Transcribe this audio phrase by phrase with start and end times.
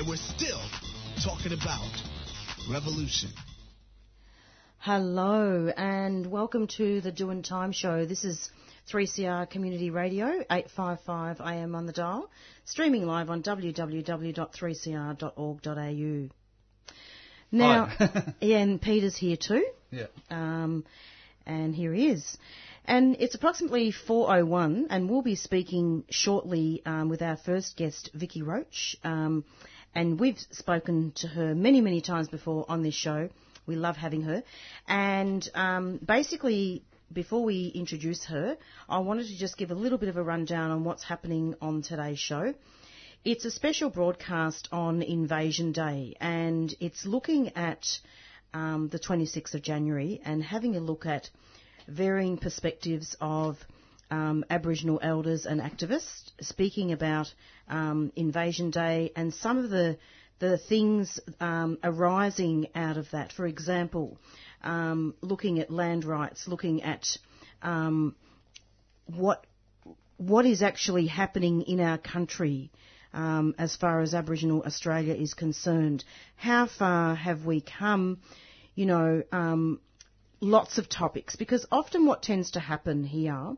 [0.00, 0.60] and we're still
[1.22, 1.92] talking about
[2.70, 3.28] revolution.
[4.78, 8.06] Hello and welcome to the Doing Time Show.
[8.06, 8.48] This is
[8.90, 12.30] 3CR Community Radio, 855 AM on the dial,
[12.64, 16.28] streaming live on www.3cr.org.au.
[17.52, 19.66] Now, Ian Peter's here too.
[19.90, 20.06] Yeah.
[20.30, 20.86] Um,
[21.44, 22.38] and here he is.
[22.86, 28.40] And it's approximately 4.01 and we'll be speaking shortly um, with our first guest, Vicky
[28.42, 28.96] Roach.
[29.04, 29.44] Um,
[29.94, 33.28] and we've spoken to her many, many times before on this show.
[33.66, 34.42] We love having her.
[34.88, 38.56] And um, basically, before we introduce her,
[38.88, 41.82] I wanted to just give a little bit of a rundown on what's happening on
[41.82, 42.54] today's show.
[43.24, 47.86] It's a special broadcast on Invasion Day, and it's looking at
[48.54, 51.28] um, the 26th of January and having a look at
[51.86, 53.58] varying perspectives of
[54.10, 57.32] um, Aboriginal elders and activists speaking about
[57.68, 59.98] um, Invasion Day and some of the
[60.40, 63.30] the things um, arising out of that.
[63.30, 64.16] For example,
[64.64, 67.06] um, looking at land rights, looking at
[67.62, 68.16] um,
[69.06, 69.46] what
[70.16, 72.70] what is actually happening in our country
[73.12, 76.04] um, as far as Aboriginal Australia is concerned.
[76.36, 78.18] How far have we come?
[78.74, 79.78] You know,
[80.40, 83.56] lots of topics because often what tends to happen here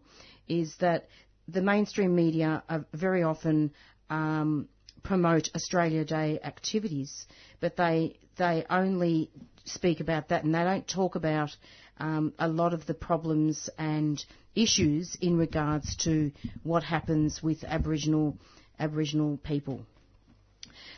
[0.48, 1.08] is that
[1.48, 3.72] the mainstream media very often
[4.10, 4.68] um,
[5.02, 7.26] promote Australia Day activities,
[7.60, 9.30] but they they only
[9.64, 11.54] speak about that and they don't talk about
[11.98, 16.32] um, a lot of the problems and issues in regards to
[16.62, 18.36] what happens with Aboriginal
[18.78, 19.80] Aboriginal people.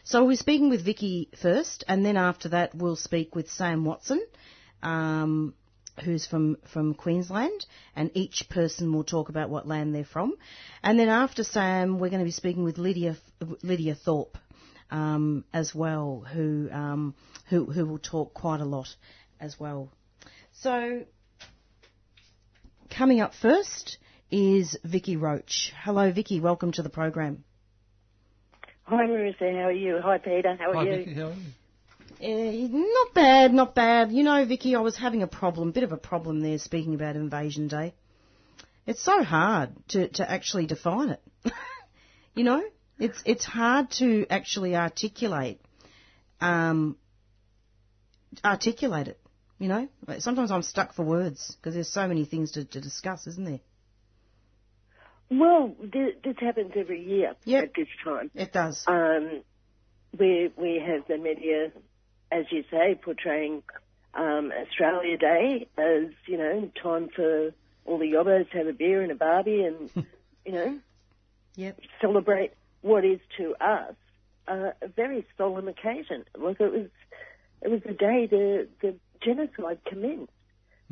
[0.04, 4.24] So we're speaking with Vicky first, and then after that we'll speak with Sam Watson.
[4.82, 5.54] Um,
[6.02, 10.34] who's from, from Queensland, and each person will talk about what land they're from.
[10.82, 13.16] And then after Sam, we're going to be speaking with Lydia,
[13.62, 14.38] Lydia Thorpe
[14.90, 17.14] um, as well, who, um,
[17.48, 18.88] who, who will talk quite a lot
[19.40, 19.90] as well.
[20.52, 21.04] So,
[22.90, 23.98] coming up first
[24.30, 25.72] is Vicky Roach.
[25.82, 26.40] Hello, Vicky.
[26.40, 27.44] Welcome to the program.
[28.84, 29.52] Hi, Marissa.
[29.52, 29.98] How are you?
[30.02, 30.56] Hi, Peter.
[30.58, 30.96] How are Hi, you?
[30.96, 31.42] Vicky, how are you?
[32.22, 34.12] Uh, not bad, not bad.
[34.12, 37.16] You know, Vicky, I was having a problem, bit of a problem there, speaking about
[37.16, 37.94] Invasion Day.
[38.86, 41.22] It's so hard to, to actually define it.
[42.34, 42.62] you know,
[42.98, 45.60] it's it's hard to actually articulate,
[46.40, 46.96] um,
[48.44, 49.20] articulate it.
[49.58, 49.88] You know,
[50.18, 53.60] sometimes I'm stuck for words because there's so many things to, to discuss, isn't there?
[55.30, 57.64] Well, th- this happens every year Yep.
[57.64, 58.30] at this time.
[58.34, 58.84] It does.
[58.86, 59.42] Um,
[60.18, 61.72] we we have the media,
[62.34, 63.62] as you say, portraying
[64.14, 67.52] um, Australia Day as you know time for
[67.86, 69.90] all the yobbos to have a beer and a barbie and
[70.46, 70.78] you know
[71.56, 71.78] Yep.
[72.00, 72.52] celebrate
[72.82, 73.94] what is to us
[74.48, 76.24] uh, a very solemn occasion.
[76.36, 76.88] Like it was,
[77.62, 80.32] it was the day the the genocide commenced.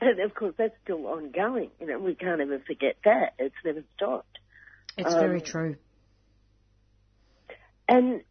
[0.00, 1.70] and of course, that's still ongoing.
[1.80, 3.34] You know, we can't ever forget that.
[3.38, 4.38] It's never stopped.
[4.96, 5.76] It's very Um, true.
[7.88, 8.22] And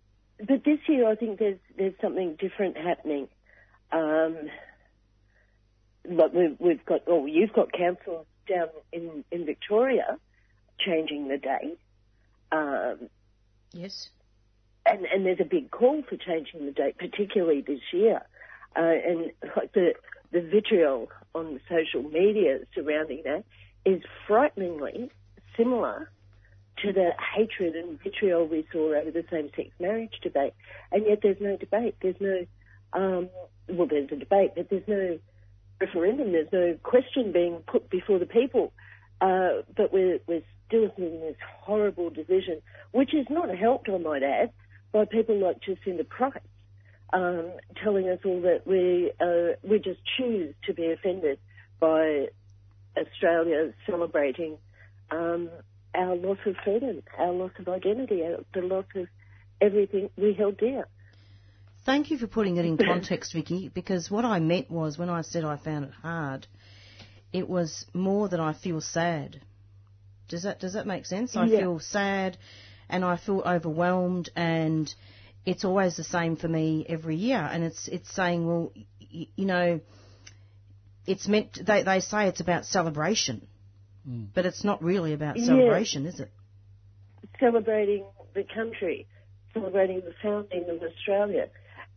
[0.46, 3.28] but this year, I think there's there's something different happening.
[3.92, 4.36] Um,
[6.10, 10.18] like we've, we've got, oh, you've got councils down in in Victoria
[10.80, 11.76] changing the day.
[12.52, 13.10] Um,
[13.72, 14.10] Yes.
[14.86, 18.22] and and there's a big call for changing the date, particularly this year.
[18.76, 19.94] Uh, and like the
[20.32, 23.44] the vitriol on social media surrounding that
[23.86, 25.12] is frighteningly
[25.58, 26.10] similar
[26.84, 30.54] to the hatred and vitriol we saw over the same-sex marriage debate.
[30.92, 31.96] And yet there's no debate.
[32.02, 32.46] There's no
[32.94, 33.30] um,
[33.68, 35.20] well, there's a debate, but there's no
[35.80, 36.32] referendum.
[36.32, 38.74] There's no question being put before the people.
[39.22, 42.62] Uh, but we're we're still seeing this horrible division,
[42.92, 44.52] which is not helped, I might add,
[44.92, 46.34] by people like Jacinta Price,
[47.12, 47.52] um,
[47.84, 51.38] telling us all that we uh, we just choose to be offended
[51.80, 52.28] by
[52.98, 54.58] Australia celebrating
[55.12, 55.50] um,
[55.96, 59.08] our loss of freedom, our loss of identity, our, the loss of
[59.62, 60.88] everything we held dear.
[61.86, 65.22] Thank you for putting it in context, Vicky, because what I meant was when I
[65.22, 66.46] said I found it hard,
[67.34, 69.42] it was more that I feel sad.
[70.28, 71.36] Does that does that make sense?
[71.36, 71.60] I Yeah.
[71.62, 72.38] feel sad
[72.90, 74.94] and I feel overwhelmed and
[75.46, 78.72] it's always the same for me every year and it's it's saying well
[79.12, 79.80] y- you know
[81.08, 83.48] it's meant they they say it's about celebration.
[84.06, 85.46] But it's not really about Yeah.
[85.46, 86.30] celebration, is it?
[87.40, 89.08] celebrating the country,
[89.54, 91.48] celebrating the founding of Australia.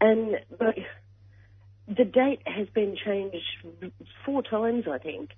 [0.00, 0.76] And but
[1.88, 3.44] the date has been changed
[4.24, 5.30] four times, I think.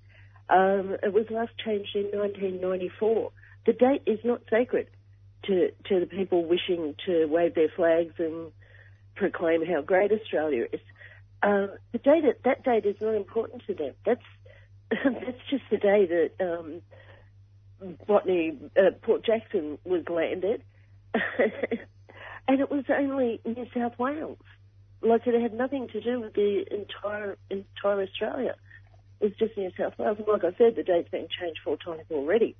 [0.49, 3.31] Um, it was last changed in 1994.
[3.65, 4.87] The date is not sacred
[5.45, 8.51] to, to the people wishing to wave their flags and
[9.15, 10.79] proclaim how great Australia is.
[11.41, 13.93] Um, the date, that date is not important to them.
[14.05, 14.21] That's
[15.03, 16.81] that's just the day that um,
[18.07, 20.63] Botany, uh, Port Jackson was landed,
[22.47, 24.37] and it was only New South Wales.
[25.01, 28.55] Like it had nothing to do with the entire entire Australia.
[29.19, 30.17] It was just New South Wales.
[30.17, 32.55] And like I said, the date's been changed four times already.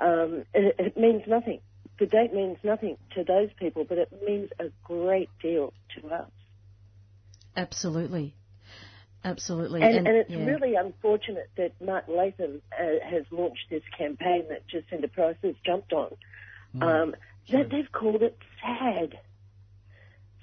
[0.00, 1.60] Um, it, it means nothing.
[1.98, 6.30] The date means nothing to those people, but it means a great deal to us.
[7.56, 8.34] Absolutely.
[9.24, 9.82] Absolutely.
[9.82, 10.44] And, and, it's yeah.
[10.44, 15.92] really unfortunate that Mark Latham uh, has launched this campaign that Jacinta Price has jumped
[15.92, 16.16] on.
[16.80, 17.14] um,
[17.50, 19.18] that they've called it SAD.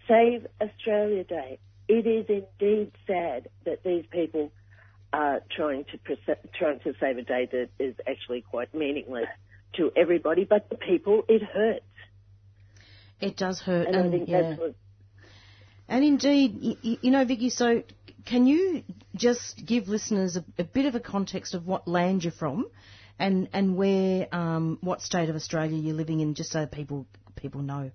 [0.08, 1.60] Save Australia Day.
[1.88, 4.52] It is indeed sad that these people
[5.12, 6.16] are trying to
[6.58, 9.28] trying to save a day that is actually quite meaningless
[9.76, 11.86] to everybody, but the people it hurts.
[13.20, 13.88] It does hurt.
[13.88, 14.42] And, I think yeah.
[14.42, 14.76] that's what
[15.88, 17.84] And indeed, you, you know, Vicky, so
[18.26, 18.84] can you
[19.16, 22.66] just give listeners a, a bit of a context of what land you're from
[23.18, 27.06] and, and where, um, what state of Australia you're living in, just so people,
[27.36, 27.92] people know?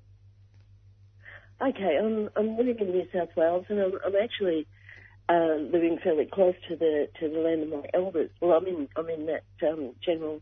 [1.62, 4.66] Okay, I'm I'm living in New South Wales, and I'm, I'm actually
[5.28, 8.30] uh, living fairly close to the to the land of my elders.
[8.40, 10.40] Well, I'm in I'm in that um, general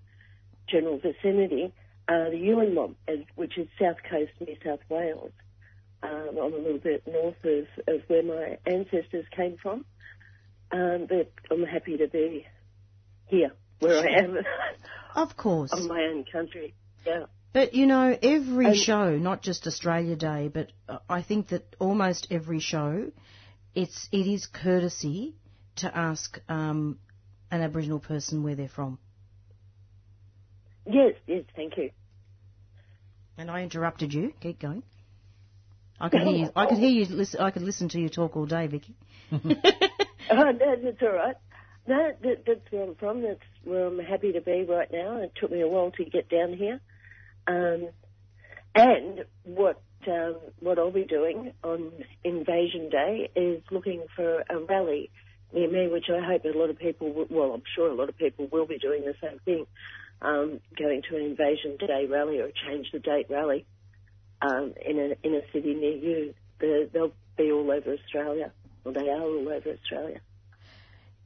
[0.67, 1.73] general vicinity,
[2.09, 2.95] uh, the Yuin Mob,
[3.37, 5.33] which is south coast New South Wales.
[6.03, 9.85] Um, I'm a little bit north of, of where my ancestors came from,
[10.73, 12.47] um, but I'm happy to be
[13.27, 14.39] here where I am
[15.15, 15.73] Of course.
[15.73, 16.75] on my own country.
[17.07, 17.25] Yeah.
[17.53, 21.77] But you know, every And- show, not just Australia Day, but uh, I think that
[21.79, 23.13] almost every show,
[23.75, 25.35] it's it is courtesy
[25.77, 26.99] to ask um,
[27.51, 28.99] an Aboriginal person where they're from.
[30.87, 31.91] Yes, yes, thank you.
[33.39, 34.33] And I interrupted you.
[34.41, 34.83] Keep going.
[36.03, 36.51] I could hear you.
[36.57, 37.07] I could hear you.
[37.07, 38.95] Listen, I could listen to you talk all day, Vicky.
[40.31, 41.37] Oh, no, that's all right.
[41.87, 43.23] No, that, that's where I'm from.
[43.23, 45.19] That's where I'm happy to be right now.
[45.19, 46.81] It took me a while to get down here.
[47.47, 47.89] Um,
[48.75, 51.93] and what um, what I'll be doing on
[52.25, 55.11] Invasion Day is looking for a rally
[55.53, 58.09] near me, which I hope a lot of people, will, well, I'm sure a lot
[58.09, 59.67] of people will be doing the same thing,
[60.23, 63.67] um, going to an Invasion Day rally or a Change the Date rally
[64.43, 66.35] um, in a in a city near you.
[66.61, 68.53] The, they'll be all over Australia,
[68.85, 70.21] or they are all over Australia.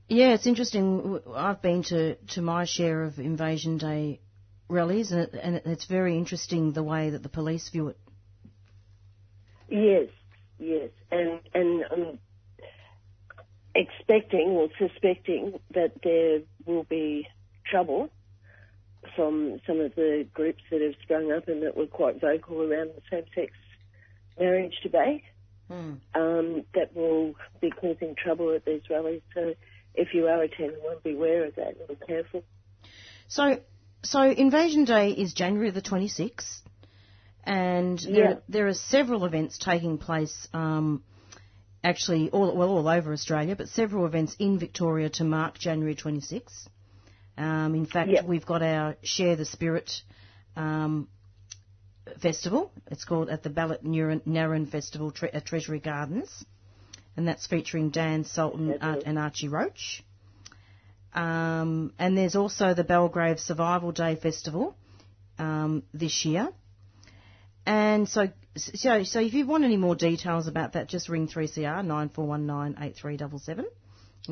[0.08, 1.20] Yeah, it's interesting.
[1.34, 4.20] I've been to, to my share of Invasion Day
[4.68, 7.98] rallies, and, it, and it's very interesting the way that the police view it.
[9.68, 10.08] Yes,
[10.58, 12.18] yes, and and I'm
[13.74, 17.26] expecting or suspecting that there will be
[17.68, 18.10] trouble
[19.14, 22.90] from some of the groups that have sprung up and that were quite vocal around
[22.94, 23.52] the same-sex
[24.38, 25.22] marriage debate.
[25.68, 29.22] Um, that will be causing trouble at these rallies.
[29.34, 29.54] So,
[29.94, 32.44] if you are attending one, beware of that and be careful.
[33.28, 33.58] So,
[34.04, 36.62] so Invasion Day is January the 26th,
[37.42, 38.14] and Yeah.
[38.14, 40.48] there, there are several events taking place.
[40.52, 41.02] Um,
[41.82, 46.68] actually, all well, all over Australia, but several events in Victoria to mark January 26th.
[47.38, 48.24] Um, in fact, Yeah.
[48.24, 50.02] we've got our Share the Spirit
[50.56, 51.08] um,
[52.20, 52.70] festival.
[52.90, 56.44] It's called at the Ballot Narran Festival tre- at Treasury Gardens,
[57.16, 60.02] and that's featuring Dan Sultan and Archie Roach.
[61.14, 64.76] Um, and there's also the Belgrave Survival Day Festival
[65.38, 66.48] um, this year.
[67.64, 71.84] And so, so, so if you want any more details about that, just ring 3CR
[71.84, 73.66] 9419 8377.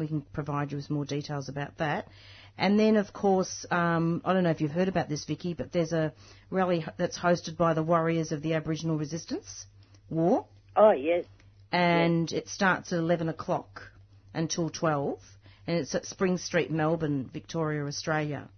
[0.02, 2.08] We can provide you with more details about that.
[2.56, 5.72] And then, of course, um, I don't know if you've heard about this, Vicky, but
[5.72, 6.12] there's a
[6.50, 9.66] rally that's hosted by the Warriors of the Aboriginal Resistance
[10.08, 10.46] war,
[10.76, 11.24] Oh, yes.
[11.72, 13.90] and it starts at 11 o'clock
[14.34, 15.18] until 12,
[15.66, 18.48] and it's at Spring Street, Melbourne, Victoria, Australia.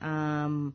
[0.00, 0.74] Um,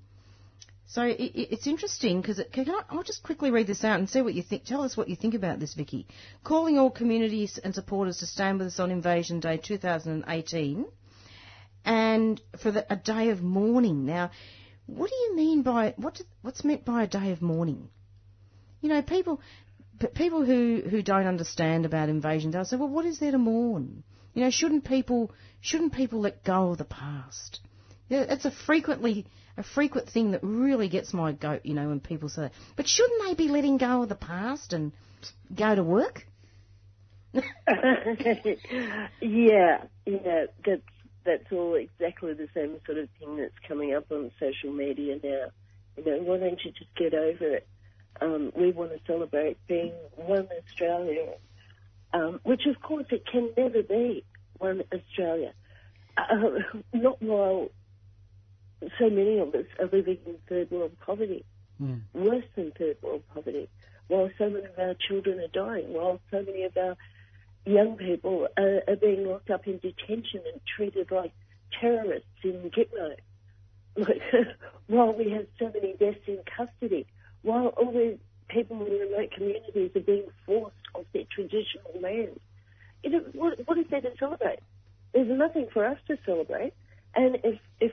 [0.87, 4.09] so it, it, it's interesting because can I, I'll just quickly read this out and
[4.09, 4.65] see what you think.
[4.65, 6.07] Tell us what you think about this, Vicky.
[6.43, 10.85] Calling all communities and supporters to stand with us on Invasion Day 2018,
[11.85, 14.05] and for the, a day of mourning.
[14.05, 14.31] Now,
[14.85, 16.21] what do you mean by what?
[16.41, 17.89] What's meant by a day of mourning?
[18.81, 19.41] You know, people,
[20.13, 24.03] people who who don't understand about Invasion Day say, well, what is there to mourn?
[24.35, 27.59] You know, shouldn't people shouldn't people let go of the past?
[28.07, 29.25] Yeah, it's a frequently
[29.57, 31.61] a frequent thing that really gets my goat.
[31.63, 34.91] You know, when people say, but shouldn't they be letting go of the past and
[35.53, 36.25] go to work?
[39.21, 40.81] yeah, yeah, that's
[41.25, 45.47] that's all exactly the same sort of thing that's coming up on social media now.
[45.97, 47.67] You know, why don't you just get over it?
[48.21, 51.33] Um, we want to celebrate being one Australia,
[52.13, 54.23] um, which of course it can never be
[54.57, 55.53] one Australia.
[56.17, 57.69] Uh, not while
[58.99, 61.43] so many of us are living in third world poverty,
[61.81, 62.03] Mm.
[62.13, 63.67] worse than third world poverty,
[64.07, 66.95] while so many of our children are dying, while so many of our
[67.65, 71.33] young people are, are being locked up in detention and treated like
[71.79, 73.15] terrorists in Gitmo,
[73.97, 74.21] like,
[74.87, 77.05] while we have so many deaths in custody,
[77.41, 82.39] while all the people in remote communities are being forced off their traditional land.
[83.03, 84.59] You know, what, what is there to celebrate?
[85.13, 86.73] There's nothing for us to celebrate.
[87.15, 87.91] And if, if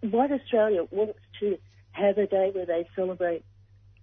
[0.00, 1.58] White Australia wants to
[1.92, 3.44] have a day where they celebrate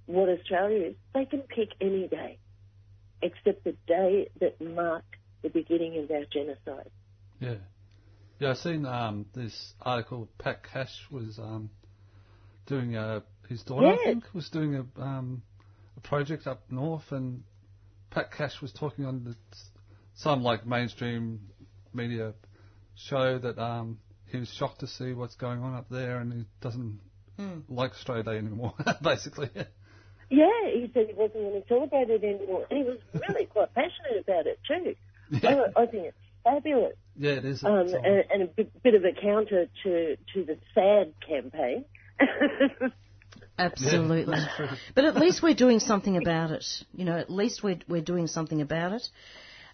[0.06, 2.40] what Australia is, they can pick any day,
[3.22, 6.90] except the day that marked the beginning of our genocide.
[7.40, 7.56] Yeah.
[8.40, 10.28] Yeah, I've seen um, this article.
[10.38, 11.70] Pat Cash was um,
[12.66, 14.00] doing a, his daughter, I Yes.
[14.04, 15.44] think, was doing a, um,
[15.96, 17.44] a project up north, and
[18.12, 19.36] Pat Cash was talking on the,
[20.16, 21.42] some like mainstream
[21.94, 22.34] media
[22.96, 24.00] show that um,
[24.34, 27.00] he was shocked to see what's going on up there, and he doesn't
[27.70, 29.50] like Australia Day anymore, basically.
[30.30, 32.66] Yeah, he said he wasn't going to celebrate it anymore.
[32.70, 34.96] And he was really quite passionate about it too.
[35.48, 36.96] I, I think it's fabulous.
[37.16, 37.64] yeah, it is.
[37.64, 41.86] Um, um, and, and a bit, bit of a counter to, to the sad campaign.
[43.60, 44.36] Absolutely.
[44.36, 44.68] that's true.
[44.96, 46.66] but at least we're doing something about it.
[46.96, 49.08] You know, at least we're we're doing something about it.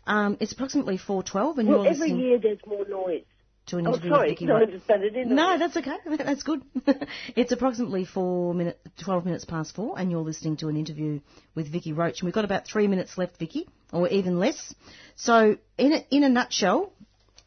[0.05, 3.23] Um, it's approximately four twelve, and well, you're every listening year there's more noise.
[3.69, 5.35] To an Oh, interview sorry, with Vicky no, I just butted in.
[5.35, 5.95] No, that's okay.
[6.17, 6.61] That's good.
[7.35, 11.19] it's approximately four minute, twelve minutes past four, and you're listening to an interview
[11.55, 12.19] with Vicky Roach.
[12.21, 14.73] And we've got about three minutes left, Vicky, or even less.
[15.15, 16.93] So, in a, in a nutshell,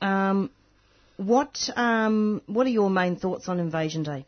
[0.00, 0.50] um,
[1.16, 4.26] what um, what are your main thoughts on Invasion Day?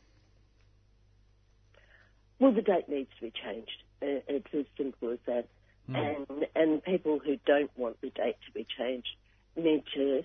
[2.38, 3.82] Well, the date needs to be changed.
[4.00, 5.46] It's as simple as that.
[5.88, 9.08] And and people who don't want the date to be changed
[9.56, 10.24] need to.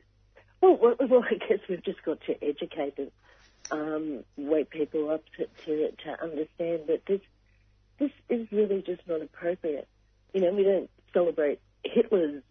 [0.62, 3.12] Well, well, well I guess we've just got to educate them,
[3.72, 7.22] um, wake people up to, to to understand that this
[8.00, 9.88] this is really just not appropriate.
[10.34, 12.44] You know, we don't celebrate Hitler's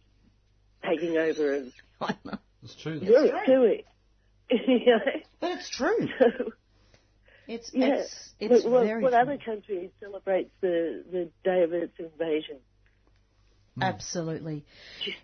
[0.84, 1.72] taking over of
[2.62, 2.98] it's true.
[3.02, 3.84] Europe, do we?
[4.50, 4.98] you know?
[5.40, 6.08] But it's true.
[6.18, 6.52] So,
[7.46, 7.96] It's yeah.
[7.96, 9.20] it's, it's what, what- very what true.
[9.20, 12.58] other country celebrates the, the day of its invasion?
[13.80, 14.64] Absolutely.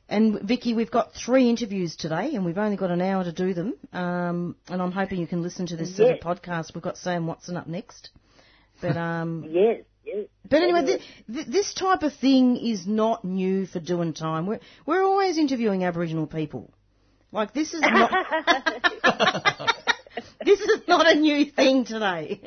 [0.08, 3.54] And Vicky, we've got three interviews today, and we've only got an hour to do
[3.54, 3.74] them.
[3.92, 5.96] Um, and I'm hoping you can listen to this Yes.
[5.96, 6.74] sort of podcast.
[6.74, 8.10] We've got Sam Watson up next.
[8.80, 10.26] But um, Yes, yes.
[10.48, 14.46] but anyway, th- th- this type of thing is not new for doing time.
[14.46, 16.72] We're we're always interviewing Aboriginal people.
[17.32, 18.10] Like this is not
[20.44, 22.40] this is not a new thing today.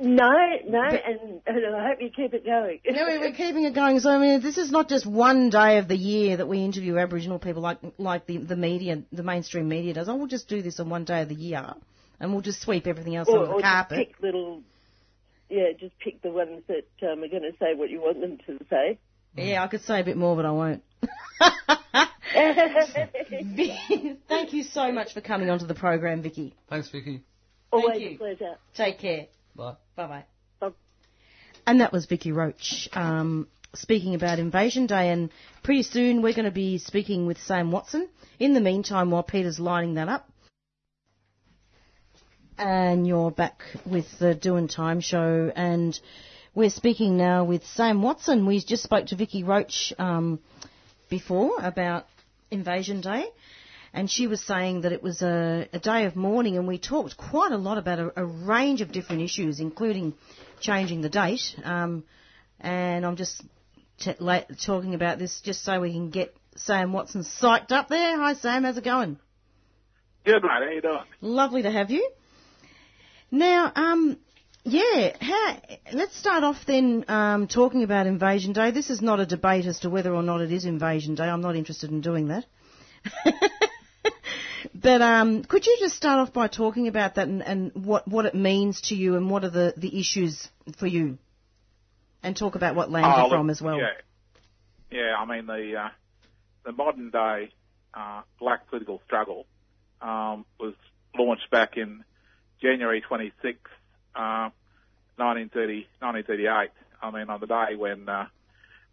[0.00, 0.30] No,
[0.68, 2.80] no, and, and I hope you keep it going.
[2.88, 4.00] No, we- we're keeping it going.
[4.00, 6.98] So I mean, this is not just one day of the year that we interview
[6.98, 10.08] Aboriginal people, like like the the media, the mainstream media does.
[10.08, 11.74] Oh, we'll just do this on one day of the year,
[12.20, 13.98] and we'll just sweep everything else or, under or the just carpet.
[13.98, 14.62] pick little,
[15.48, 18.38] yeah, just pick the ones that um, are going to say what you want them
[18.46, 18.98] to say.
[19.36, 20.82] Yeah, I could say a bit more, but I won't.
[24.28, 26.54] Thank you so much for coming onto the program, Vicky.
[26.68, 27.22] Thanks, Vicky.
[27.72, 28.10] Always you.
[28.10, 28.56] a pleasure.
[28.74, 29.26] Take care.
[29.56, 29.74] Bye.
[29.96, 30.24] Bye bye.
[30.60, 30.70] Bye.
[31.66, 35.10] And that was Vicky Roach um, speaking about Invasion Day.
[35.10, 35.30] And
[35.62, 38.08] pretty soon we're going to be speaking with Sam Watson.
[38.38, 40.28] In the meantime, while Peter's lining that up,
[42.58, 45.98] and you're back with the Doing Time show, and
[46.54, 48.46] we're speaking now with Sam Watson.
[48.46, 50.38] We just spoke to Vicky Roach um,
[51.10, 52.06] before about
[52.50, 53.26] Invasion Day,
[53.96, 57.16] and she was saying that it was a, a day of mourning, and we talked
[57.16, 60.12] quite a lot about a, a range of different issues, including
[60.60, 61.40] changing the date.
[61.64, 62.04] Um,
[62.60, 63.42] and I'm just
[63.98, 68.18] t- la- talking about this just so we can get Sam Watson psyched up there.
[68.18, 68.64] Hi, Sam.
[68.64, 69.18] How's it going?
[70.26, 70.50] Good, mate.
[70.50, 70.98] How you doing?
[71.22, 72.06] Lovely to have you.
[73.30, 74.18] Now, um,
[74.64, 75.56] yeah, how,
[75.94, 78.72] let's start off then um, talking about Invasion Day.
[78.72, 81.24] This is not a debate as to whether or not it is Invasion Day.
[81.24, 82.44] I'm not interested in doing that.
[84.74, 88.26] but um, could you just start off by talking about that and, and, what, what
[88.26, 91.18] it means to you and what are the, the issues for you?
[92.22, 93.78] And talk about what land Oh, you're from as well.
[93.78, 93.92] Yeah,
[94.90, 95.14] yeah.
[95.16, 95.88] I mean the uh,
[96.64, 97.52] the modern day
[97.94, 99.46] uh, black political struggle
[100.02, 100.74] um, was
[101.16, 102.02] launched back in
[102.60, 103.58] January 26,
[104.16, 104.50] uh,
[105.16, 106.70] 1930, 1938.
[107.00, 108.26] I mean on the day when uh,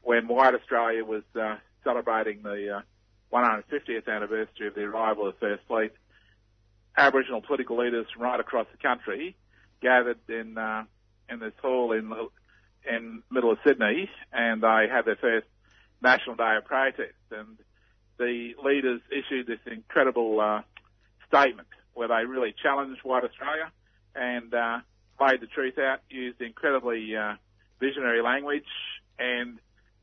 [0.03, 2.81] when White Australia was uh, celebrating the uh,
[3.33, 5.91] 150th anniversary of the arrival of the First Fleet.
[6.95, 9.35] Aboriginal political leaders from right across the country
[9.81, 10.83] gathered in uh,
[11.27, 12.13] in this hall in
[12.87, 15.47] in middle of Sydney, and they had their first
[16.01, 17.13] national day of protest.
[17.31, 17.57] And
[18.19, 20.61] the leaders issued this incredible uh,
[21.27, 23.71] statement where they really challenged white Australia
[24.15, 24.79] and uh,
[25.19, 27.33] laid the truth out, used incredibly uh,
[27.79, 28.69] visionary language,
[29.17, 29.57] and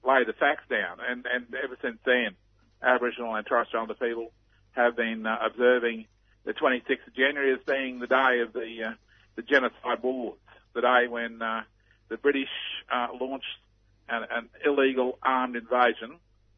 [0.05, 0.99] laid the facts down.
[1.07, 2.37] And, and ever since then,
[2.83, 4.33] Aboriginal and Torres Strait Islander people
[4.73, 6.07] have been uh, observing
[6.45, 8.93] the 26th of January as being the day of the uh,
[9.37, 10.39] the genocide wars,
[10.75, 11.63] the day when uh,
[12.09, 12.49] the British
[12.93, 13.47] uh, launched
[14.09, 16.17] an, an illegal armed invasion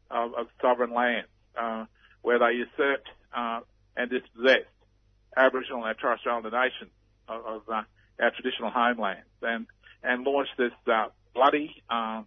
[0.09, 1.27] of, of sovereign lands,
[1.57, 1.85] uh,
[2.21, 3.59] where they usurped uh,
[3.95, 4.65] and dispossessed
[5.37, 6.91] Aboriginal and Torres Strait Islander nations
[7.27, 7.85] of, of our
[8.31, 9.67] traditional homelands, and
[10.03, 10.71] and launched this
[11.33, 12.25] bloody, um,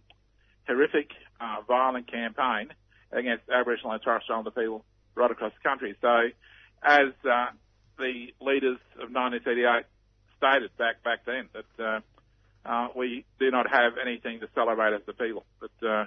[0.67, 1.11] horrific,
[1.67, 2.69] violent campaign
[3.11, 4.85] against Aboriginal and Torres Strait Islander people
[5.15, 5.95] right across the country.
[6.01, 6.29] So,
[6.83, 7.47] as uh,
[7.97, 9.85] the leaders of 1938
[10.37, 11.99] stated back back then, that uh,
[12.67, 16.05] uh, we do not have anything to celebrate as the people, but uh,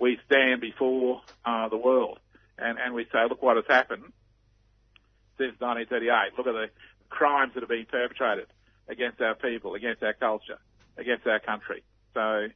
[0.00, 2.18] we stand before uh, the world
[2.60, 4.04] and, and we say, look what has happened
[5.38, 6.36] since 1938.
[6.36, 6.68] Look at the
[7.08, 8.46] crimes that have been perpetrated
[8.88, 10.58] against our people, against our culture,
[10.96, 11.82] against our country.
[12.14, 12.48] So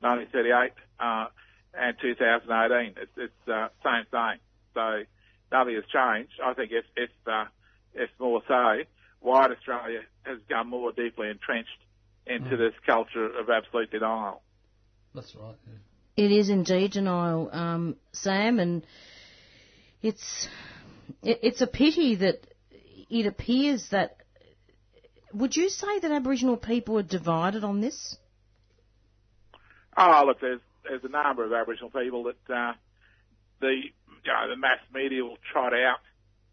[0.00, 1.26] 1938 uh,
[1.74, 4.40] and 2018, it's, it's uh, same thing.
[4.74, 5.02] So
[5.52, 6.32] nothing has changed.
[6.44, 7.44] I think if if uh,
[7.94, 8.82] if more so,
[9.20, 11.70] white Australia has gone more deeply entrenched
[12.26, 14.42] into this culture of absolute denial.
[15.14, 15.54] That's right.
[15.66, 16.24] Yeah.
[16.24, 18.84] It is indeed denial, um, Sam, and
[20.02, 20.48] it's
[21.22, 22.46] it, it's a pity that
[23.10, 24.16] it appears that.
[25.32, 28.16] Would you say that Aboriginal people are divided on this?
[29.96, 32.72] Oh, look, there's there's a number of Aboriginal people that uh,
[33.60, 33.82] the
[34.24, 36.00] you know, the mass media will trot out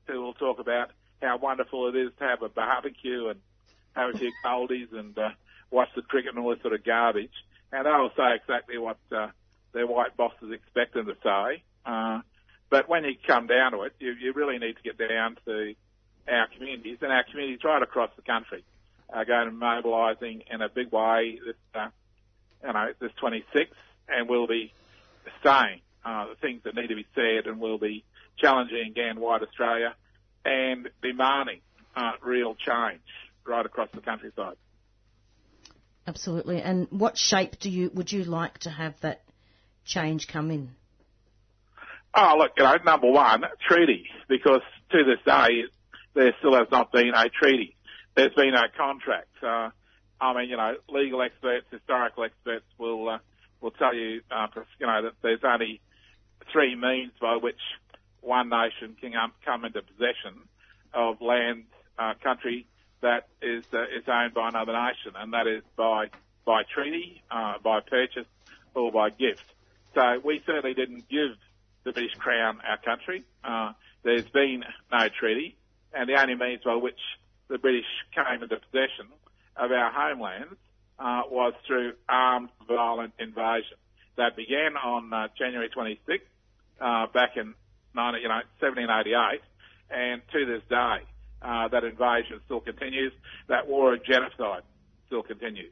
[0.07, 3.39] who will talk about how wonderful it is to have a barbecue and
[3.95, 5.29] have a few coldies and uh,
[5.71, 7.31] watch the cricket and all this sort of garbage.
[7.71, 9.27] And they'll say exactly what uh,
[9.73, 11.63] their white bosses expect them to say.
[11.85, 12.21] Uh,
[12.69, 15.75] but when you come down to it, you, you really need to get down to
[16.27, 18.63] our communities, and our communities right across the country
[19.09, 21.87] are going to mobilising in a big way this, uh,
[22.65, 23.67] you know, this 26th,
[24.07, 24.73] and we'll be
[25.43, 28.03] saying uh, the things that need to be said, and we'll be
[28.37, 29.95] challenging again white Australia
[30.43, 31.61] and demanding
[31.95, 33.01] uh, real change
[33.45, 34.55] right across the countryside.
[36.07, 36.61] Absolutely.
[36.61, 39.23] And what shape do you would you like to have that
[39.85, 40.69] change come in?
[42.13, 45.63] Oh, look, you know, number one, treaty, because to this day,
[46.13, 47.75] there still has not been a treaty.
[48.15, 49.27] There's been no contract.
[49.43, 49.69] Uh,
[50.21, 53.17] I mean, you know, legal experts, historical experts will uh,
[53.65, 54.45] will tell you, uh,
[54.79, 55.81] you know, that there's only
[56.53, 57.59] three means by which
[58.21, 59.11] one nation can
[59.43, 60.39] come into possession
[60.93, 61.63] of land,
[61.97, 62.67] uh, country
[63.01, 66.09] that is uh, is owned by another nation, and that is by
[66.45, 68.27] by treaty, uh, by purchase,
[68.75, 69.43] or by gift.
[69.95, 71.31] So we certainly didn't give
[71.83, 73.23] the British Crown our country.
[73.43, 73.73] Uh,
[74.03, 75.57] there's been no treaty,
[75.91, 76.99] and the only means by which
[77.47, 79.07] the British came into possession
[79.55, 80.55] of our homelands
[80.99, 83.77] uh, was through armed, violent invasion.
[84.17, 86.21] That began on uh, January 26th,
[86.79, 87.53] uh, back in
[87.95, 89.41] 19, you know, 1788,
[89.89, 90.97] and to this day,
[91.41, 93.11] uh, that invasion still continues.
[93.47, 94.63] That war of genocide
[95.07, 95.71] still continues.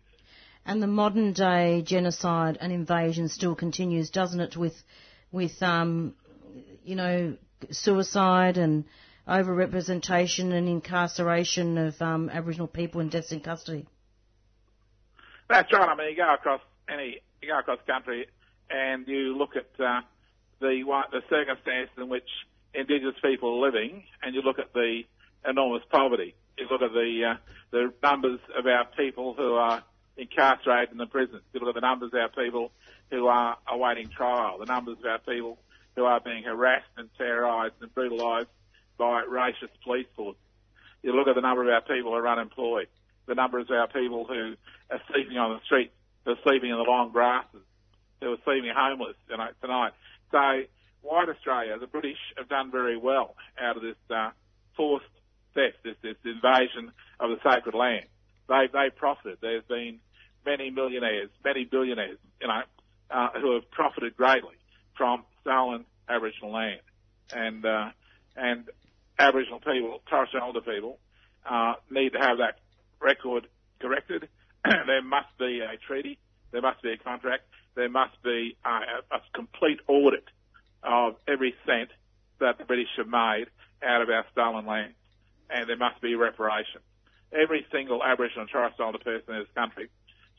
[0.65, 4.55] And the modern day genocide and invasion still continues, doesn't it?
[4.55, 4.75] With,
[5.31, 6.15] with um,
[6.83, 7.37] you know,
[7.71, 8.85] suicide and
[9.27, 13.85] overrepresentation and incarceration of um, Aboriginal people in deaths in custody.
[15.53, 15.87] That's right.
[15.87, 18.25] I mean, you go across any, you go across country,
[18.71, 20.01] and you look at uh,
[20.59, 22.27] the the circumstances in which
[22.73, 25.03] Indigenous people are living, and you look at the
[25.47, 26.33] enormous poverty.
[26.57, 27.37] You look at the uh,
[27.69, 29.83] the numbers of our people who are
[30.17, 31.43] incarcerated in the prisons.
[31.53, 32.71] You look at the numbers of our people
[33.11, 35.59] who are awaiting trial, the numbers of our people
[35.95, 38.47] who are being harassed and terrorised and brutalised
[38.97, 40.41] by racist police forces.
[41.03, 42.87] You look at the number of our people who are unemployed,
[43.27, 44.55] the number of our people who
[44.89, 45.93] are sleeping on the streets,
[46.25, 47.61] who are sleeping in the long grasses,
[48.21, 49.93] who are sleeping homeless you know, tonight.
[50.31, 50.63] So,
[51.01, 54.31] white Australia, the British have done very well out of this uh,
[54.75, 55.05] forced
[55.53, 58.05] theft, this, this invasion of the sacred land.
[58.49, 59.37] They they profited.
[59.41, 59.99] There's been
[60.45, 62.61] many millionaires, many billionaires, you know,
[63.09, 64.55] uh, who have profited greatly
[64.97, 66.81] from stolen Aboriginal land,
[67.31, 67.89] and uh,
[68.35, 68.65] and
[69.17, 70.99] Aboriginal people, Torres Strait Islander people,
[71.49, 72.59] uh, need to have that
[73.03, 73.47] record
[73.79, 74.29] corrected.
[74.65, 76.17] there must be a treaty.
[76.51, 77.43] There must be a contract.
[77.75, 80.25] There must be a, a complete audit
[80.83, 81.89] of every cent
[82.39, 83.45] that the British have made
[83.83, 84.93] out of our stolen land,
[85.49, 86.81] and there must be reparation.
[87.31, 89.89] Every single Aboriginal and Torres Strait Islander person in this country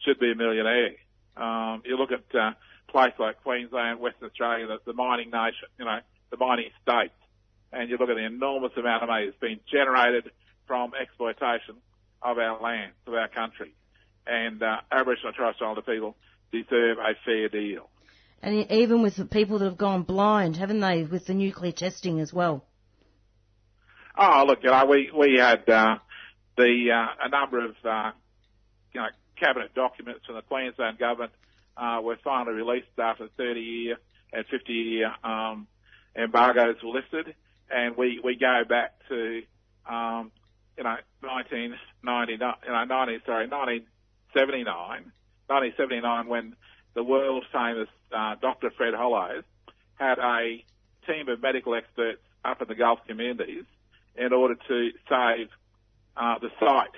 [0.05, 0.95] should be a millionaire.
[1.37, 2.53] Um, you look at uh,
[2.89, 5.99] place like Queensland, Western Australia, the, the mining nation, you know,
[6.31, 7.15] the mining states,
[7.73, 10.31] and you look at the enormous amount of money that's been generated
[10.67, 11.75] from exploitation
[12.25, 13.75] of our land, of our country.
[14.27, 16.17] And uh, Aboriginal and Torres Strait Islander people
[16.51, 17.91] deserve a fair deal.
[18.43, 22.21] And even with the people that have gone blind, haven't they, with the nuclear testing
[22.21, 22.65] as well?
[24.17, 25.97] Oh, look, you know, we, we had uh,
[26.57, 28.13] the uh, a number of uh,
[28.93, 29.09] you know,
[29.39, 31.33] cabinet documents from the Queensland government
[31.77, 33.97] uh, were finally released after 30 year
[34.33, 35.67] and 50 year um,
[36.17, 37.35] embargoes were lifted,
[37.71, 39.43] and we we go back to
[39.89, 40.31] um,
[40.77, 45.13] you know 1999, you know 19 sorry 1979,
[45.47, 46.57] 1979 when
[46.95, 48.71] the world famous uh, Dr.
[48.77, 49.45] Fred Hollows
[49.97, 50.65] had a
[51.07, 53.65] team of medical experts up in the Gulf communities
[54.17, 55.49] in order to save
[56.17, 56.95] uh, the sight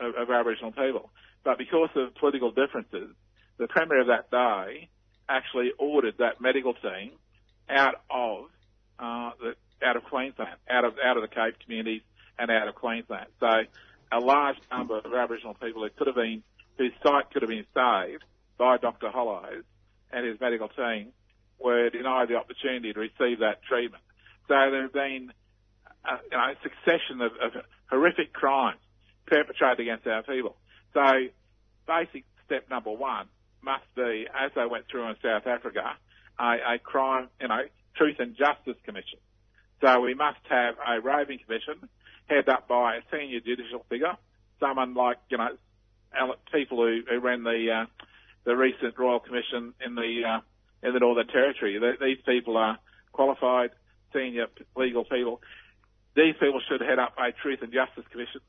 [0.00, 1.10] of, of Aboriginal people.
[1.44, 3.14] But because of political differences,
[3.58, 4.88] the Premier of that day
[5.28, 7.12] actually ordered that medical team
[7.68, 8.44] out of
[8.98, 9.54] uh, the,
[9.86, 12.02] out of Queensland, out of out of the Cape communities
[12.38, 13.26] and out of Queensland.
[13.40, 13.48] So
[14.12, 16.42] a large number of Aboriginal people who could have been
[16.78, 18.24] whose sight could have been saved
[18.56, 19.10] by Dr.
[19.10, 19.64] Hollows
[20.12, 21.08] and his medical team
[21.58, 24.02] were denied the opportunity to receive that treatment.
[24.46, 25.32] So there have been
[26.04, 28.78] a, you know, succession of, of horrific crimes
[29.26, 30.56] perpetrated against our people.
[30.94, 31.02] So
[31.86, 33.26] basic step number one
[33.60, 35.96] must be, as they went through in South Africa,
[36.38, 37.62] a, a crime, you know,
[37.96, 39.18] truth and justice commission.
[39.80, 41.88] So we must have a roving commission
[42.28, 44.16] headed up by a senior judicial figure,
[44.60, 45.56] someone like, you know,
[46.52, 47.86] people who, who ran the, uh,
[48.44, 50.40] the recent Royal Commission in the, uh,
[50.86, 51.78] in the Northern Territory.
[52.00, 52.78] These people are
[53.12, 53.70] qualified
[54.12, 55.40] senior legal people.
[56.14, 58.40] These people should head up a Truth and Justice Commission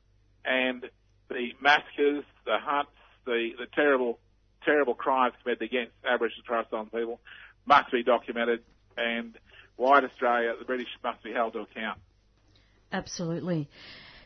[0.44, 0.86] and
[1.28, 2.90] the massacres, the hunts,
[3.24, 4.18] the, the terrible,
[4.64, 7.20] terrible crimes committed against Aboriginal Torres people
[7.66, 8.60] must be documented
[8.96, 9.36] and
[9.76, 11.98] white Australia, the British must be held to account.
[12.92, 13.68] Absolutely.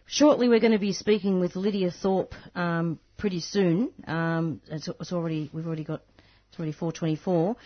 [0.07, 3.91] Shortly, we're going to be speaking with Lydia Thorpe um, pretty soon.
[4.07, 6.03] Um, it's, it's, already we've already got
[6.49, 7.57] it's already 4:24.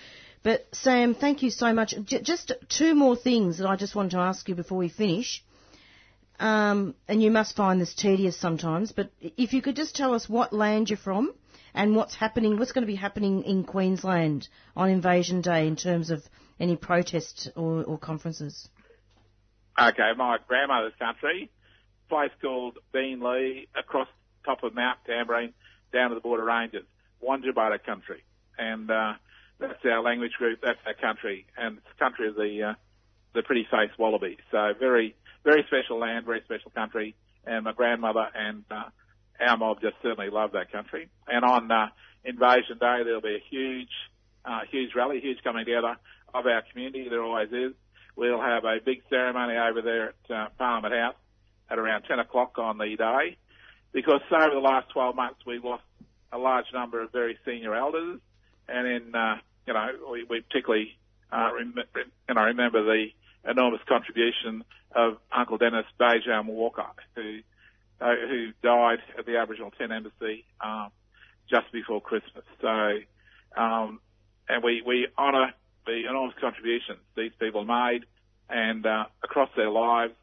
[0.43, 1.95] But Sam, thank you so much.
[2.05, 5.45] J- just two more things that I just want to ask you before we finish.
[6.39, 10.29] Um, and you must find this tedious sometimes, but if you could just tell us
[10.29, 11.35] what land you're from
[11.75, 16.11] and what's happening, what's going to be happening in Queensland on Invasion Day in terms
[16.11, 16.23] of
[16.61, 18.69] any protests or, or conferences.
[19.81, 21.51] Okay, my grandmother's country,
[22.09, 24.09] place called Beenleigh, across
[24.45, 25.53] top of Mount Tamborine,
[25.93, 26.85] down to the border ranges,
[27.23, 28.25] Wandjabara country,
[28.59, 29.13] and uh,
[29.61, 32.75] that's our language group, that's our country, and it's the country of the uh,
[33.35, 34.39] the pretty face wallaby.
[34.51, 35.15] So very
[35.45, 37.15] very special land, very special country,
[37.47, 38.85] and my grandmother and uh,
[39.41, 41.09] our mob just certainly love that country.
[41.29, 41.87] And on uh,
[42.25, 43.93] Invasion Day, there'll be a huge,
[44.45, 45.97] uh, huge rally, huge coming together
[46.35, 47.09] of our community.
[47.09, 47.75] There always is.
[48.19, 51.15] We'll have a big ceremony over there at uh, Parliament House
[51.71, 53.37] at around 10 o'clock on the day,
[53.93, 55.85] because over the last 12 months we've lost
[56.33, 58.19] a large number of very senior elders,
[58.69, 59.37] and in uh,
[59.69, 60.99] you know we, we particularly
[61.31, 61.75] uh, rem-
[62.29, 63.07] you know remember the
[63.49, 64.65] enormous contribution
[64.97, 67.39] of Uncle Dennis Bajam Walker, who
[68.01, 70.89] uh, who died at the Aboriginal Tent Embassy um,
[71.49, 72.45] just before Christmas.
[72.61, 72.99] So,
[73.57, 74.01] um,
[74.49, 75.53] and we we honour
[75.89, 78.05] the enormous contributions these people made,
[78.49, 80.15] and uh, across their lives,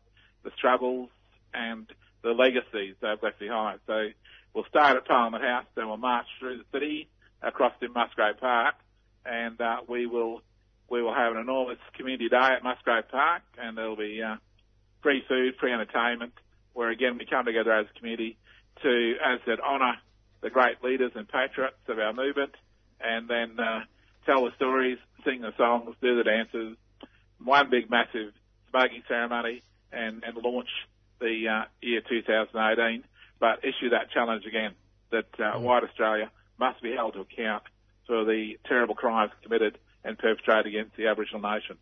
[0.43, 1.09] the struggles
[1.53, 1.87] and
[2.23, 3.79] the legacies they've left behind.
[3.87, 4.09] So,
[4.53, 7.07] we'll start at Parliament House, then we'll march through the city
[7.41, 8.75] across to Musgrave Park,
[9.25, 10.41] and uh, we will
[10.89, 14.35] we will have an enormous community day at Musgrave Park, and there'll be uh,
[15.01, 16.33] free food, free entertainment,
[16.73, 18.37] where again we come together as a community
[18.83, 19.95] to, as I said, honour
[20.41, 22.53] the great leaders and patriots of our movement,
[23.01, 23.81] and then uh,
[24.25, 26.77] tell the stories, sing the songs, do the dances,
[27.43, 28.33] one big massive
[28.69, 30.69] smoking ceremony, and, and launch
[31.19, 33.03] the uh, year 2018.
[33.39, 34.73] But issue that challenge again
[35.11, 37.63] that uh, white Australia must be held to account
[38.07, 41.77] for the terrible crimes committed and perpetrated against the Aboriginal nation.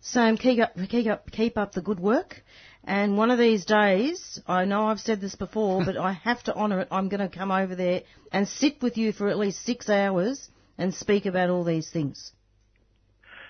[0.00, 2.42] Sam, keep up, keep up, keep up the good work.
[2.84, 6.54] And one of these days, I know I've said this before, but I have to
[6.54, 6.88] honour it.
[6.90, 10.48] I'm going to come over there and sit with you for at least six hours
[10.80, 12.32] and speak about all these things.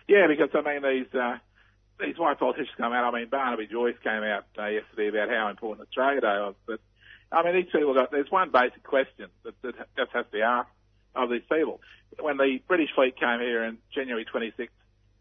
[0.09, 1.39] Yeah, because I mean these uh,
[2.01, 3.15] these white politicians come out.
[3.15, 6.81] I mean Barnaby Joyce came out uh, yesterday about how important Australia Day was, but
[7.31, 8.11] I mean these people got.
[8.11, 10.71] There's one basic question that, that just has to be asked
[11.15, 11.81] of these people.
[12.19, 14.73] When the British fleet came here in January 26,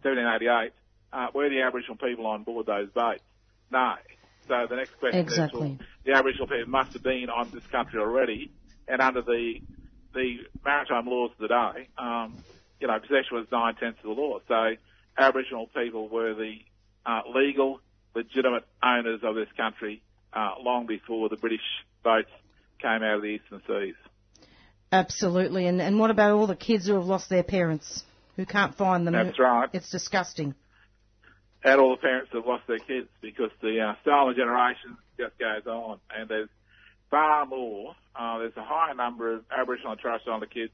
[0.02, 0.74] 1788,
[1.14, 3.22] uh, were the Aboriginal people on board those boats?
[3.72, 3.94] No.
[4.48, 5.74] So the next question exactly.
[5.74, 8.52] is, well, the Aboriginal people must have been on this country already,
[8.88, 9.62] and under the
[10.14, 12.38] the maritime laws of the day, um,
[12.80, 14.40] you know, possession was nine tenths of the law.
[14.48, 14.76] So
[15.18, 16.56] Aboriginal people were the
[17.06, 17.80] uh, legal,
[18.16, 20.02] legitimate owners of this country
[20.34, 21.62] uh, long before the British
[22.04, 22.30] boats
[22.82, 23.96] came out of the eastern seas.
[24.92, 25.68] Absolutely.
[25.68, 28.04] And and what about all the kids who have lost their parents,
[28.36, 29.14] who can't find them?
[29.14, 29.70] That's right.
[29.74, 30.56] It's disgusting.
[31.64, 35.68] And all the parents have lost their kids because the uh, stolen generation just goes
[35.68, 36.50] on, and there's
[37.10, 37.96] far more.
[38.16, 40.72] Uh, there's a higher number of Aboriginal and Torres Strait Islander kids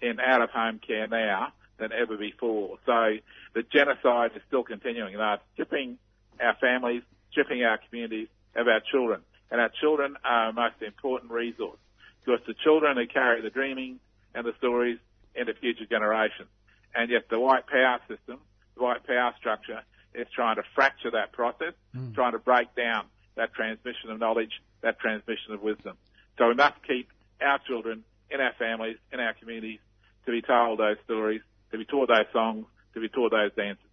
[0.00, 2.78] in out-of-home care now than ever before.
[2.86, 3.16] So
[3.54, 5.16] the genocide is still continuing.
[5.16, 5.98] They're stripping
[6.40, 9.22] our families, stripping our communities of our children.
[9.50, 11.78] And our children are our most important resource
[12.24, 14.00] because the children who carry the dreaming
[14.34, 14.98] and the stories
[15.34, 16.48] into future generations.
[16.94, 18.38] And yet the white power system,
[18.76, 19.82] the white power structure
[20.14, 22.14] is trying to fracture that process, mm.
[22.14, 25.96] trying to break down that transmission of knowledge, that transmission of wisdom.
[26.38, 27.08] So we must keep
[27.40, 29.80] our children in our families, in our communities,
[30.26, 31.40] to be told those stories,
[31.70, 33.84] to be taught those songs, to be taught those dances.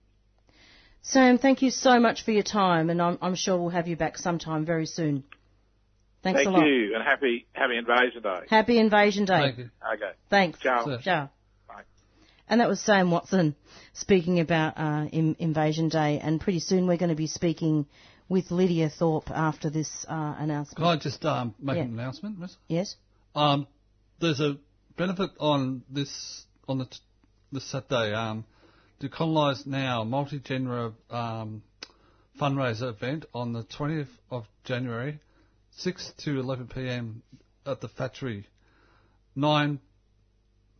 [1.01, 3.95] Sam, thank you so much for your time, and I'm, I'm sure we'll have you
[3.95, 5.23] back sometime very soon.
[6.21, 6.59] Thanks thank a lot.
[6.59, 8.39] Thank you, and happy Happy Invasion Day.
[8.49, 9.39] Happy Invasion Day.
[9.39, 9.69] Thank you.
[9.93, 10.11] Okay.
[10.29, 10.59] Thanks.
[10.59, 10.97] Ciao.
[10.97, 11.29] Ciao.
[11.67, 11.83] Bye.
[12.49, 13.55] And that was Sam Watson
[13.93, 17.85] speaking about uh, in, Invasion Day, and pretty soon we're going to be speaking
[18.29, 20.77] with Lydia Thorpe after this uh, announcement.
[20.77, 21.83] Can I just um, make Yeah.
[21.83, 22.55] an announcement, Miss?
[22.67, 22.95] Yes.
[23.35, 23.67] Um,
[24.19, 24.57] there's a
[24.95, 26.97] benefit on this on the t-
[27.51, 28.13] this Saturday.
[28.13, 28.45] Um,
[29.01, 31.63] Decolonise Now multi-genre um,
[32.39, 35.19] fundraiser event on the 20th of January,
[35.77, 37.23] 6 to 11 p.m.
[37.65, 38.45] at the Factory,
[39.35, 39.79] 9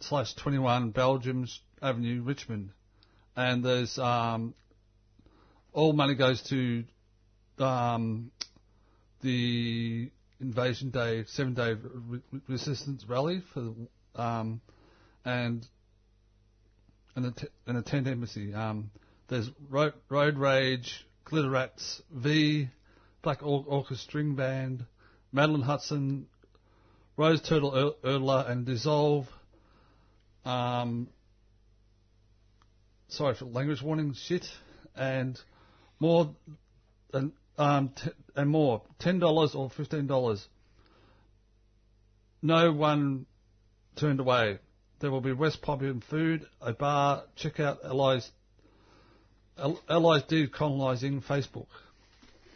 [0.01, 2.71] slash 21 Belgium's Avenue, Richmond,
[3.37, 4.53] and there's um,
[5.71, 6.83] all money goes to
[7.59, 8.31] um,
[9.21, 13.73] the Invasion Day, seven day re- resistance rally for
[14.15, 14.61] um,
[15.25, 15.67] and
[17.15, 18.53] an, att- an embassy.
[18.53, 18.91] Um,
[19.27, 22.69] there's road, road Rage, Glitter Rats, V,
[23.21, 24.85] Black Or- String Band,
[25.31, 26.27] Madeline Hudson,
[27.17, 29.27] Rose Turtle Ur- Ertler, and Dissolve.
[30.45, 31.09] Um,
[33.09, 34.45] sorry for language warning, shit,
[34.95, 35.39] and
[35.99, 36.33] more
[37.11, 40.47] than um, t- and more, ten dollars or fifteen dollars.
[42.41, 43.25] No one
[43.95, 44.59] turned away.
[44.99, 47.23] There will be West Papua food, a bar.
[47.35, 48.31] Check out Allies
[49.57, 51.67] Al- Allies Decolonising Facebook.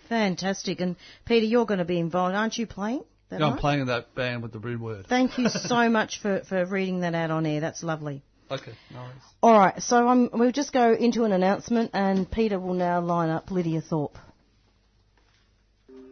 [0.09, 0.79] Fantastic.
[0.79, 2.65] And Peter, you're going to be involved, aren't you?
[2.65, 3.03] Playing?
[3.29, 5.07] That I'm playing in that band with the rude word.
[5.07, 7.61] Thank you so much for, for reading that out on air.
[7.61, 8.21] That's lovely.
[8.51, 9.11] Okay, worries.
[9.41, 13.29] All right, so um, we'll just go into an announcement, and Peter will now line
[13.29, 14.17] up Lydia Thorpe.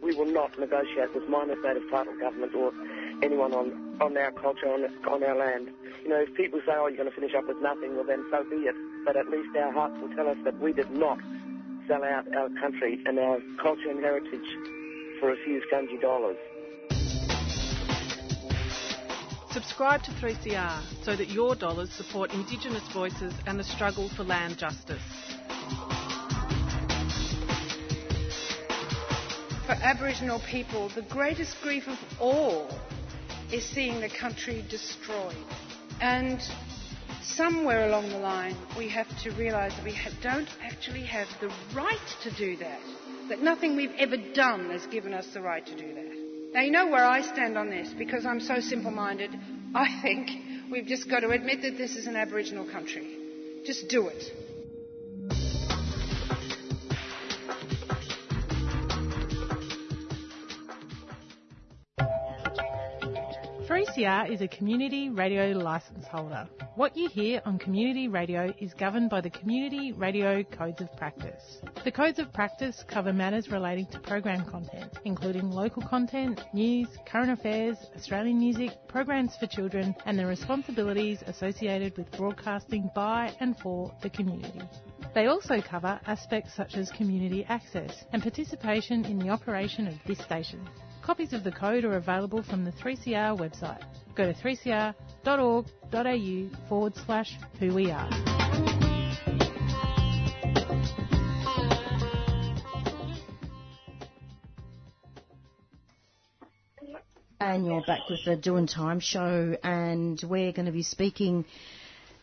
[0.02, 2.72] We will not negotiate with miner native title government or
[3.22, 5.70] anyone on, on our culture, on, on our land.
[6.02, 8.24] You know, if people say, oh, you're going to finish up with nothing, well then
[8.30, 8.74] so be it.
[9.04, 11.18] But at least our hearts will tell us that we did not
[11.86, 14.48] sell out our country and our culture and heritage
[15.20, 16.36] for a few scungy dollars.
[19.52, 24.56] Subscribe to 3CR so that your dollars support Indigenous voices and the struggle for land
[24.56, 25.02] justice.
[29.72, 32.68] For Aboriginal people, the greatest grief of all
[33.50, 35.34] is seeing the country destroyed.
[35.98, 36.42] And
[37.22, 42.16] somewhere along the line, we have to realise that we don't actually have the right
[42.22, 42.80] to do that.
[43.30, 46.52] That nothing we've ever done has given us the right to do that.
[46.52, 49.30] Now, you know where I stand on this because I'm so simple minded.
[49.74, 53.16] I think we've just got to admit that this is an Aboriginal country.
[53.64, 54.22] Just do it.
[63.92, 66.48] 3CR is a community radio licence holder.
[66.76, 71.58] What you hear on community radio is governed by the Community Radio Codes of Practice.
[71.84, 77.32] The Codes of Practice cover matters relating to program content, including local content, news, current
[77.32, 83.92] affairs, Australian music, programs for children, and the responsibilities associated with broadcasting by and for
[84.02, 84.62] the community.
[85.14, 90.18] They also cover aspects such as community access and participation in the operation of this
[90.20, 90.66] station.
[91.02, 93.82] Copies of the code are available from the 3CR website.
[94.14, 98.08] Go to 3cr.org.au forward slash who we are.
[107.40, 111.44] And you're back with the Doing Time show, and we're going to be speaking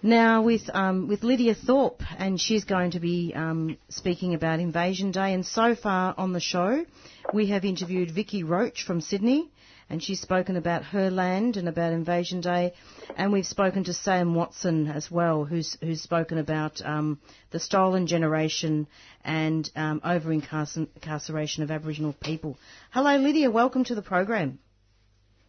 [0.02, 5.12] now with um, with Lydia Thorpe, and she's going to be um, speaking about Invasion
[5.12, 5.34] Day.
[5.34, 6.86] And so far on the show,
[7.34, 9.50] we have interviewed Vicky Roach from Sydney,
[9.90, 12.74] and she's spoken about her land and about Invasion Day.
[13.18, 17.20] And we've spoken to Sam Watson as well, who's who's spoken about um,
[17.52, 18.88] the stolen generation
[19.24, 22.58] and um, over incarceration of Aboriginal people.
[22.92, 23.52] Hello, Lydia.
[23.52, 24.60] Welcome to the program.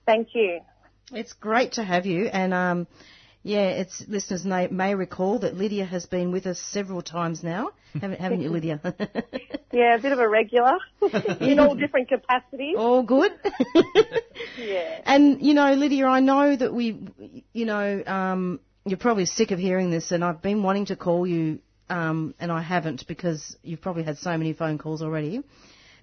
[0.07, 0.61] Thank you.
[1.13, 2.87] It's great to have you, and um,
[3.42, 7.70] yeah, it's listeners may, may, recall that Lydia has been with us several times now,
[7.94, 8.81] haven't, haven't you, Lydia?
[9.72, 10.79] yeah, a bit of a regular
[11.40, 12.76] in all different capacities.
[12.76, 13.33] All good.
[14.59, 15.00] yeah.
[15.05, 16.98] And you know, Lydia, I know that we,
[17.53, 21.26] you know, um, you're probably sick of hearing this, and I've been wanting to call
[21.26, 25.42] you, um, and I haven't because you've probably had so many phone calls already.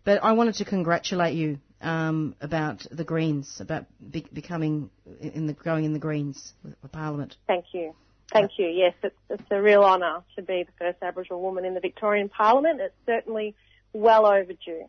[0.08, 4.89] But I wanted to congratulate you um, about the Greens, about be- becoming
[5.20, 7.36] in the going in the Greens for Parliament.
[7.46, 7.93] Thank you.
[8.32, 8.67] Thank you.
[8.67, 12.30] Yes, it's, it's a real honour to be the first Aboriginal woman in the Victorian
[12.30, 12.80] Parliament.
[12.80, 13.54] It's certainly
[13.91, 14.86] well overdue.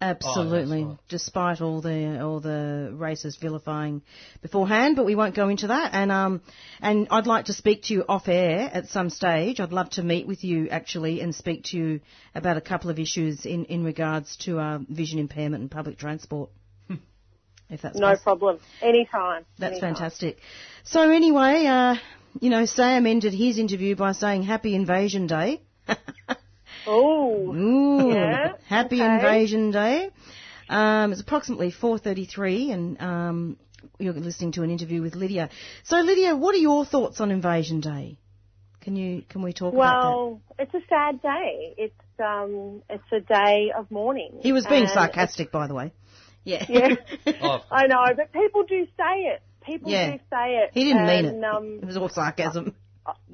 [0.00, 0.98] Absolutely, Oh, right.
[1.08, 4.02] despite all the all the racist vilifying
[4.42, 5.94] beforehand, but we won't go into that.
[5.94, 6.42] And um,
[6.82, 9.60] and I'd like to speak to you off air at some stage.
[9.60, 12.00] I'd love to meet with you actually and speak to you
[12.34, 16.50] about a couple of issues in in regards to uh, vision impairment and public transport.
[17.70, 18.22] if that's No possible.
[18.24, 18.58] problem.
[18.82, 19.46] Anytime.
[19.58, 19.94] That's Anytime.
[19.94, 20.38] fantastic.
[20.84, 21.96] So anyway, uh,
[22.40, 25.62] you know, Sam ended his interview by saying Happy Invasion Day.
[26.86, 27.54] Oh.
[27.54, 29.14] Ooh, Yeah, Happy okay.
[29.14, 30.10] Invasion Day.
[30.68, 33.56] Um, it's approximately 4.33 and um,
[33.98, 35.50] you're listening to an interview with Lydia.
[35.84, 38.18] So Lydia, what are your thoughts on Invasion Day?
[38.80, 41.74] Can you can we talk about Well, it's a sad day.
[41.78, 44.40] It's um, it's a day of mourning.
[44.42, 45.92] He was being sarcastic, by the way.
[46.44, 46.64] Yeah.
[46.68, 46.88] Yeah.
[47.40, 49.42] Oh, I know, but people do say it.
[49.64, 50.12] People Yeah.
[50.12, 50.70] do say it.
[50.74, 51.44] he didn't mean it.
[51.44, 52.74] Um, it was all sarcasm.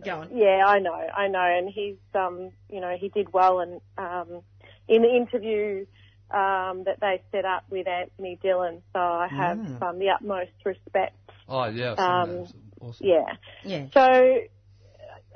[0.05, 0.29] Go on.
[0.35, 4.43] Yeah, I know, I know, and he's, um, you know, he did well, and um,
[4.89, 5.87] in the interview
[6.31, 9.83] um, that they set up with Anthony Dillon, so I have Mm.
[9.83, 11.17] um, the utmost respect.
[11.49, 11.93] oh yeah.
[11.93, 12.53] Um, that.
[12.81, 13.07] Awesome.
[13.07, 13.25] Yeah.
[13.65, 13.87] Yeah.
[13.93, 14.39] So,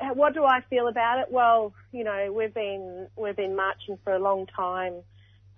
[0.01, 1.27] uh, what do I feel about it?
[1.31, 4.95] Well, you know, we've been we've been marching for a long time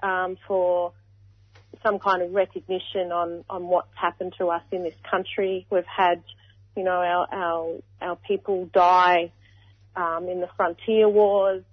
[0.02, 0.92] um, for
[1.82, 5.66] some kind of recognition on on what's happened to us in this country.
[5.70, 6.22] We've had,
[6.76, 9.32] you know, our our our people die
[9.96, 11.64] um, in the frontier wars.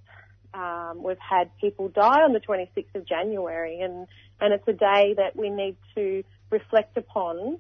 [0.54, 4.08] Um, we've had people die on the 26th of January, and
[4.40, 7.60] and it's a day that we need to reflect upon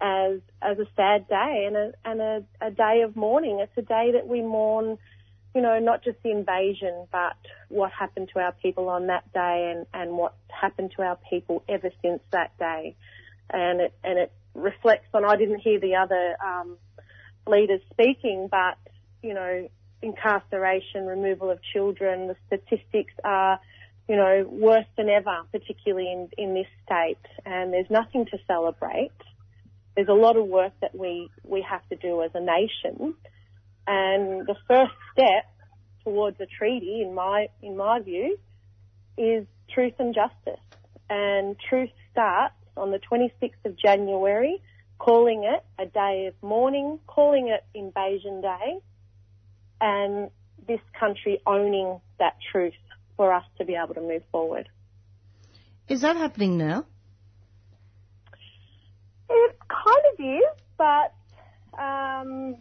[0.00, 3.60] as as a sad day and a and a, a day of mourning.
[3.60, 4.98] It's a day that we mourn,
[5.54, 7.36] you know, not just the invasion, but
[7.68, 11.62] what happened to our people on that day and and what's happened to our people
[11.68, 12.96] ever since that day.
[13.50, 15.24] And it and it reflects on.
[15.24, 16.78] I didn't hear the other um,
[17.46, 18.78] leaders speaking, but
[19.22, 19.68] you know,
[20.02, 23.60] incarceration, removal of children, the statistics are
[24.08, 29.10] you know, worse than ever, particularly in, in this state, and there's nothing to celebrate
[29.96, 33.14] there's a lot of work that we, we have to do as a nation.
[33.86, 35.50] And the first step
[36.04, 38.36] towards a treaty, in my, in my view,
[39.16, 40.62] is truth and justice.
[41.08, 44.62] And truth starts on the 26th of January,
[44.98, 48.78] calling it a day of mourning, calling it Invasion Day,
[49.80, 50.30] and
[50.66, 52.74] this country owning that truth
[53.16, 54.68] for us to be able to move forward.
[55.88, 56.84] Is that happening now?
[59.28, 61.14] It kind of is, but
[61.80, 62.56] um,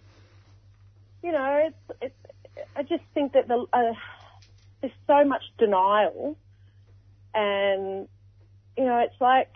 [1.24, 2.16] you know, it's, it's.
[2.76, 3.94] I just think that the uh,
[4.82, 6.38] there's so much denial,
[7.34, 8.08] and
[8.78, 9.54] you know, it's like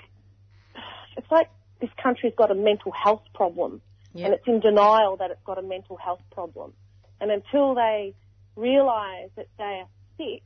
[1.29, 1.49] it's like
[1.79, 3.81] this country's got a mental health problem,
[4.15, 6.73] and it's in denial that it's got a mental health problem,
[7.21, 8.15] and until they
[8.55, 10.43] realise that they are sick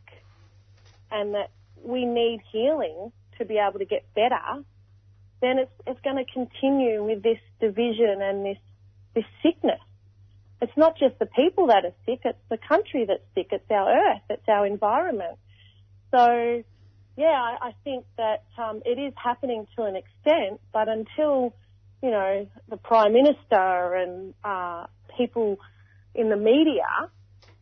[1.09, 1.49] and that
[1.81, 4.63] we need healing to be able to get better,
[5.41, 8.57] then it's it's going to continue with this division and this
[9.15, 9.79] this sickness.
[10.61, 13.47] It's not just the people that are sick; it's the country that's sick.
[13.51, 14.21] It's our earth.
[14.29, 15.37] It's our environment.
[16.11, 16.63] So,
[17.15, 21.53] yeah, I, I think that um, it is happening to an extent, but until
[22.01, 24.85] you know the prime minister and uh,
[25.17, 25.57] people
[26.15, 27.09] in the media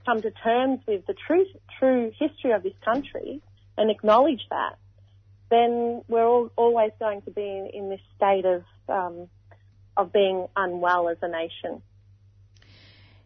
[0.05, 1.45] come to terms with the true
[1.79, 3.41] true history of this country
[3.77, 4.77] and acknowledge that,
[5.49, 9.27] then we're all, always going to be in, in this state of um,
[9.97, 11.81] of being unwell as a nation.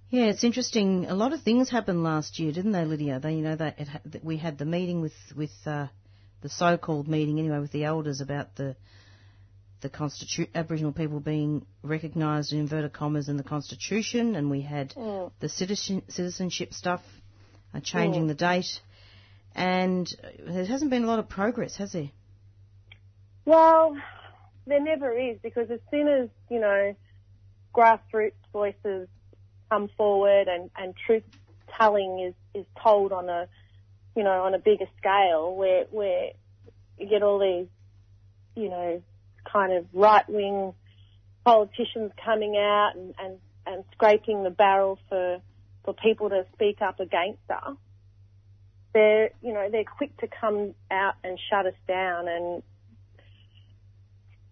[0.10, 1.06] Yeah, it's interesting.
[1.08, 3.20] A lot of things happened last year, didn't they, Lydia?
[3.20, 5.88] They, you know, they, it, we had the meeting with with uh,
[6.46, 8.76] the so-called meeting anyway with the elders about the
[9.82, 14.92] the Constitu- Aboriginal people being recognised in inverted commas in the Constitution, and we had
[14.92, 15.32] Mm.
[15.40, 17.02] the citizen, citizenship stuff,
[17.74, 18.28] uh, changing Mm.
[18.28, 18.80] the date,
[19.56, 20.08] and
[20.40, 22.12] there hasn't been a lot of progress, has there?
[23.46, 23.98] Well,
[24.68, 26.96] there never is because as soon as you know
[27.74, 29.08] grassroots voices
[29.72, 31.24] come forward and, and truth
[31.76, 33.48] telling is, is told on a
[34.16, 36.32] you know on a bigger scale, where where
[36.98, 37.68] you get all these
[38.56, 39.02] you know
[39.52, 40.74] kind of right wing
[41.44, 43.38] politicians coming out and, and,
[43.68, 45.40] and scraping the barrel for
[45.84, 47.76] for people to speak up against us.
[48.94, 52.64] They're you know they're quick to come out and shut us down and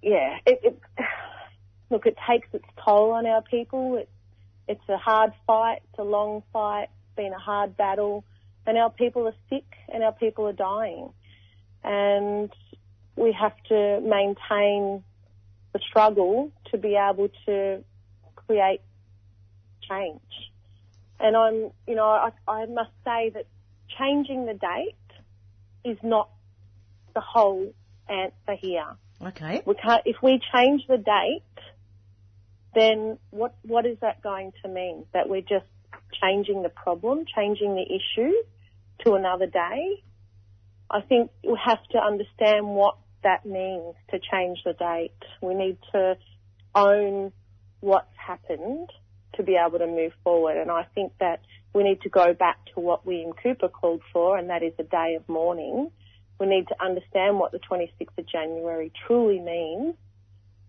[0.03, 0.80] yeah, it, it
[1.89, 3.97] look, it takes its toll on our people.
[3.97, 4.09] It,
[4.68, 5.82] it's a hard fight.
[5.89, 6.84] It's a long fight.
[6.84, 8.24] It's been a hard battle,
[8.66, 11.09] and our people are sick and our people are dying,
[11.84, 12.51] and
[13.16, 15.03] we have to maintain
[15.74, 17.84] the struggle to be able to
[18.36, 18.82] create
[19.89, 20.22] change.
[21.20, 23.45] And I'm, you know, I, I must say that
[23.97, 24.95] changing the date
[25.84, 26.30] is not
[27.14, 27.74] the whole
[28.09, 28.86] answer here.
[29.22, 29.61] Okay.
[29.66, 31.43] We can't, if we change the date,
[32.76, 35.05] then what, what is that going to mean?
[35.14, 35.66] That we're just
[36.24, 38.34] changing the problem, changing the issue
[39.05, 40.03] to another day?
[40.89, 45.11] I think we have to understand what that means to change the date.
[45.41, 46.17] We need to
[46.76, 47.32] own
[47.80, 48.89] what's happened
[49.36, 50.57] to be able to move forward.
[50.57, 51.41] And I think that
[51.74, 54.84] we need to go back to what William Cooper called for, and that is a
[54.84, 55.89] day of mourning.
[56.39, 59.95] We need to understand what the 26th of January truly means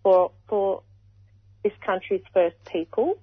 [0.03, 0.83] for, for
[1.63, 3.19] this country's first people.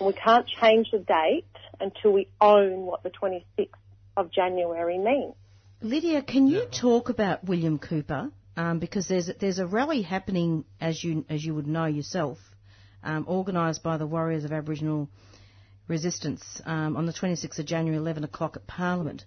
[0.00, 1.44] And we can't change the date
[1.78, 3.68] until we own what the 26th
[4.16, 5.34] of January means.
[5.82, 8.30] Lydia, can you talk about William Cooper?
[8.56, 12.38] Um, because there's there's a rally happening, as you as you would know yourself,
[13.04, 15.08] um, organised by the Warriors of Aboriginal
[15.88, 19.24] Resistance um, on the 26th of January, 11 o'clock at Parliament.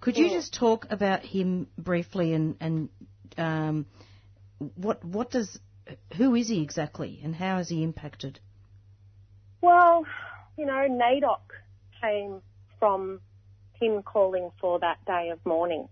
[0.00, 0.34] Could you Yeah.
[0.34, 2.88] just talk about him briefly and and
[3.36, 3.86] um,
[4.76, 5.58] what what does
[6.16, 8.38] who is he exactly and how has he impacted?
[9.60, 10.04] Well,
[10.56, 11.40] you know, NAIDOC
[12.00, 12.42] came
[12.78, 13.20] from
[13.80, 15.88] him calling for that day of mourning,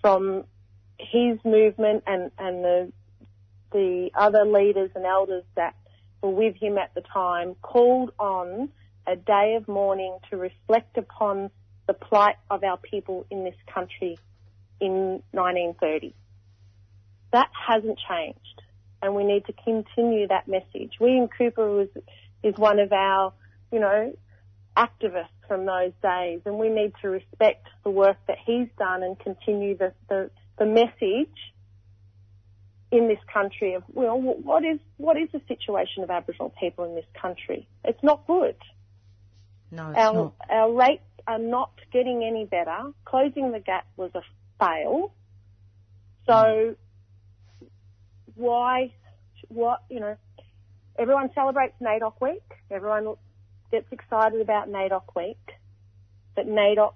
[0.00, 0.44] from
[0.98, 2.92] his movement and, and the
[3.72, 5.76] the other leaders and elders that
[6.22, 8.68] were with him at the time called on
[9.06, 11.50] a day of mourning to reflect upon
[11.86, 14.18] the plight of our people in this country
[14.80, 16.14] in 1930.
[17.32, 18.62] That hasn't changed,
[19.02, 20.94] and we need to continue that message.
[20.98, 21.88] William Cooper was
[22.42, 23.32] is one of our,
[23.72, 24.12] you know,
[24.76, 29.18] activists from those days, and we need to respect the work that he's done and
[29.18, 31.28] continue the the, the message
[32.90, 36.94] in this country of well, what is what is the situation of Aboriginal people in
[36.94, 37.68] this country?
[37.84, 38.56] It's not good.
[39.70, 40.34] No, it's Our not.
[40.48, 42.92] our rates are not getting any better.
[43.04, 44.22] Closing the gap was a
[44.58, 45.12] fail.
[46.26, 46.76] So
[48.34, 48.92] why,
[49.48, 50.16] what you know,
[51.00, 52.42] everyone celebrates NAIDOC Week.
[52.70, 53.14] Everyone
[53.72, 55.40] gets excited about NAIDOC Week,
[56.36, 56.92] but NAIDOC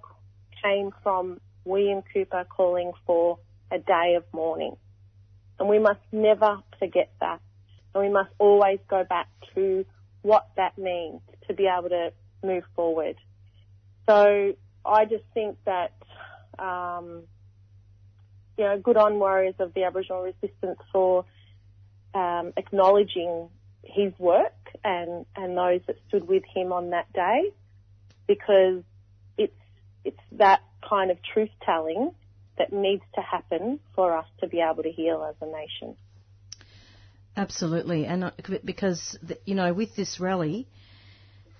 [0.63, 3.39] came from William Cooper calling for
[3.73, 4.77] a day of mourning.
[5.59, 7.41] And we must never forget that.
[7.95, 9.87] And we must always go back to
[10.21, 13.17] what that means to be able to move forward.
[14.07, 15.93] So I just think that,
[16.59, 17.23] um,
[18.59, 21.25] you know, good on warriors of the Aboriginal resistance for
[22.15, 23.49] um, acknowledging
[23.87, 27.51] his work and, and those that stood with him on that day
[28.27, 28.83] because
[29.37, 29.53] it's,
[30.05, 32.13] it's that kind of truth telling
[32.59, 35.97] that needs to happen for us to be able to heal as a nation.
[37.37, 38.31] Absolutely, and uh,
[38.65, 40.69] because you know, with this rally,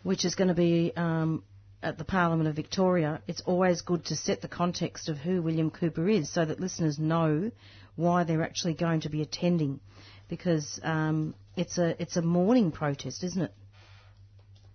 [0.05, 1.43] which is going to be um,
[1.83, 5.71] at the Parliament of Victoria, it's always good to set the context of who William
[5.71, 7.51] Cooper is, so that listeners know
[7.97, 9.81] why they're actually going to be attending,
[10.37, 13.53] because um, it's a it's a morning protest, isn't it?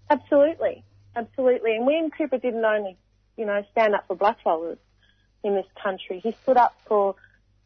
[0.10, 0.84] Absolutely,
[1.16, 1.76] absolutely.
[1.76, 2.98] And William Cooper didn't only,
[3.38, 4.78] you know, stand up for blackfellas
[5.44, 6.20] in this country.
[6.20, 7.16] He stood up for,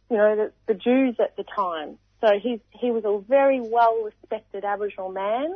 [0.10, 1.98] you know, the, the Jews at the time.
[2.22, 5.54] So he's he was a very well respected Aboriginal man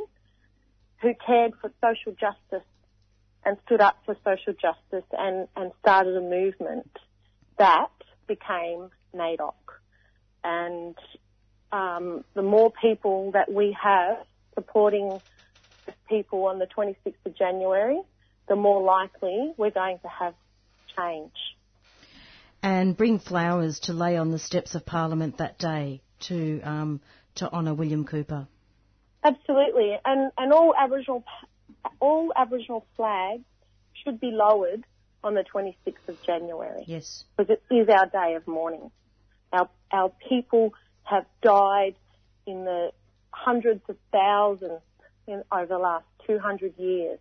[1.02, 2.68] who cared for social justice
[3.46, 6.90] and stood up for social justice and, and started a movement
[7.58, 7.92] that
[8.28, 9.54] became NAIDOC.
[10.44, 10.96] And
[11.72, 14.18] um, the more people that we have
[14.56, 15.20] supporting
[16.10, 18.02] people on the 26th of January,
[18.48, 20.34] the more likely we're going to have
[20.98, 21.34] change.
[22.64, 27.02] And bring flowers to lay on the steps of Parliament that day to um,
[27.36, 28.48] to honour William Cooper.
[29.24, 31.24] Absolutely, and and all Aboriginal
[32.00, 33.44] all Aboriginal flags
[34.04, 34.86] should be lowered
[35.24, 36.84] on the 26th of January.
[36.88, 38.90] Yes, because it is our day of mourning.
[39.54, 40.74] Our our people
[41.08, 41.96] have died
[42.46, 42.92] in the
[43.32, 44.82] hundreds of thousands
[45.26, 47.20] in, over the last 200 years,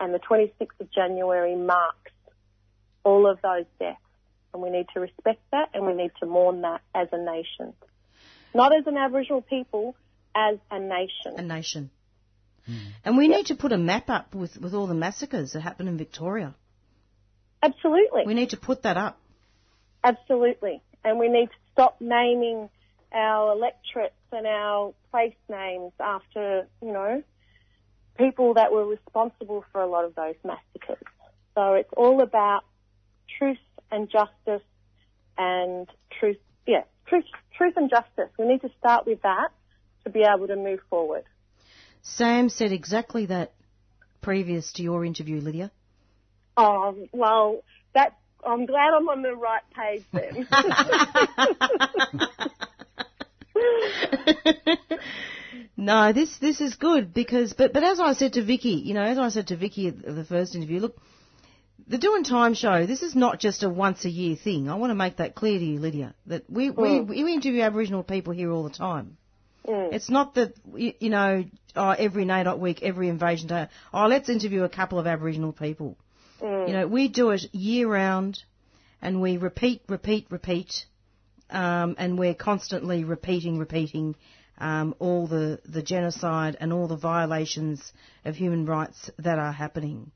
[0.00, 2.12] and the 26th of January marks
[3.04, 3.98] all of those deaths,
[4.52, 7.74] and we need to respect that, and we need to mourn that as a nation,
[8.54, 9.94] not as an Aboriginal people,
[10.34, 11.34] as a nation.
[11.36, 11.90] A nation.
[13.04, 15.90] And we need to put a map up with, with all the massacres that happened
[15.90, 16.54] in Victoria.
[17.62, 18.22] Absolutely.
[18.26, 19.20] We need to put that up.
[20.02, 20.82] Absolutely.
[21.04, 22.70] And we need to stop naming
[23.14, 27.22] our electorates and our place names after, you know,
[28.18, 31.02] people that were responsible for a lot of those massacres.
[31.54, 32.64] So it's all about
[33.38, 33.58] truth
[33.90, 34.66] and justice
[35.38, 35.88] and
[36.18, 36.36] truth,
[36.66, 37.24] yeah, truth,
[37.56, 38.30] truth and justice.
[38.38, 39.50] We need to start with that
[40.04, 41.22] to be able to move forward.
[42.02, 43.52] Sam said exactly that
[44.20, 45.70] previous to your interview, Lydia.
[46.56, 47.62] Oh, well,
[47.94, 50.46] that, I'm glad I'm on the right page then.
[55.76, 59.02] no, this this is good because, but but as I said to Vicky, you know,
[59.02, 60.96] as I said to Vicky at the first interview, look,
[61.86, 64.68] the Doing Time show, this is not just a once a year thing.
[64.68, 67.08] I want to make that clear to you, Lydia, that we Mm.
[67.08, 69.16] we, we interview Aboriginal people here all the time.
[69.66, 69.92] Mm.
[69.92, 71.44] It's not that you, you know
[71.76, 73.68] oh, every NAIDOC week, every invasion day.
[73.92, 75.96] Oh, let's interview a couple of Aboriginal people.
[76.40, 76.68] Mm.
[76.68, 78.42] You know, we do it year round,
[79.00, 80.86] and we repeat, repeat, repeat,
[81.54, 84.16] um, and we're constantly repeating, repeating
[84.58, 87.92] um, all the the genocide and all the violations
[88.24, 90.10] of human rights that are happening.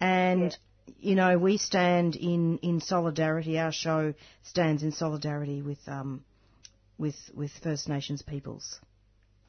[0.00, 0.56] And
[0.98, 3.58] you know, we stand in in solidarity.
[3.58, 6.24] Our show stands in solidarity with um,
[6.98, 8.80] with with First Nations peoples.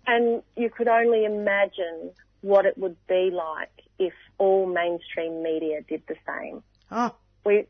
[0.07, 2.11] And you could only imagine
[2.41, 6.61] what it would be like if all mainstream media did the same.
[6.91, 7.65] Oh, We,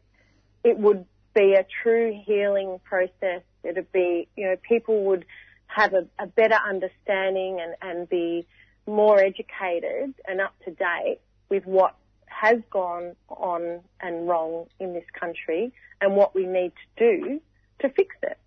[0.63, 3.41] it would be a true healing process.
[3.65, 5.25] It'd be, you know, people would
[5.67, 8.45] have a, a better understanding and, and be
[8.87, 11.95] more educated and up to date with what
[12.27, 17.41] has gone on and wrong in this country and what we need to do
[17.79, 18.37] to fix it.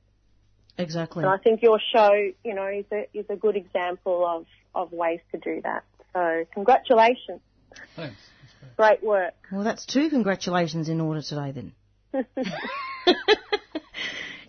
[0.77, 1.25] exactly.
[1.25, 2.13] And I think your show,
[2.45, 5.85] you know, is a, is a good example of, of ways to do that.
[6.13, 7.41] So congratulations.
[7.97, 8.17] Thanks.
[8.77, 9.35] Great work.
[9.51, 11.73] Well, that's two congratulations in order today then.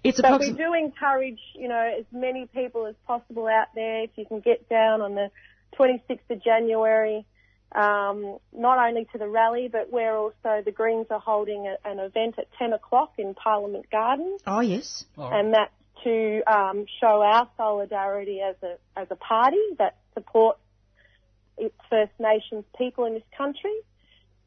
[0.04, 4.04] It's but we do encourage, you know, as many people as possible out there.
[4.04, 5.30] If you can get down on the
[5.78, 7.26] 26th of January,
[7.74, 12.00] um, not only to the rally, but where also the Greens are holding a, an
[12.00, 14.41] event at 10 o'clock in Parliament Gardens.
[14.47, 15.06] Oh yes.
[15.18, 15.74] and that's
[16.04, 20.60] to um, show our solidarity as a as a party that supports
[21.58, 23.74] its First Nations people in this country.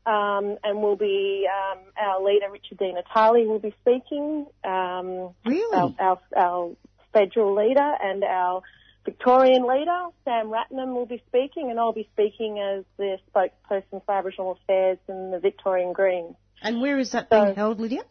[0.05, 4.47] Um, and will be um, our leader Richard Di Natale will be speaking.
[4.65, 5.77] Um, Really?
[5.77, 6.71] Our, our, our
[7.13, 8.63] federal leader and our
[9.05, 14.13] Victorian leader Sam Ratnam will be speaking, and I'll be speaking as the spokesperson for
[14.13, 16.35] Aboriginal Affairs in the Victorian Greens.
[16.63, 18.03] And where is that So- being held, Lydia?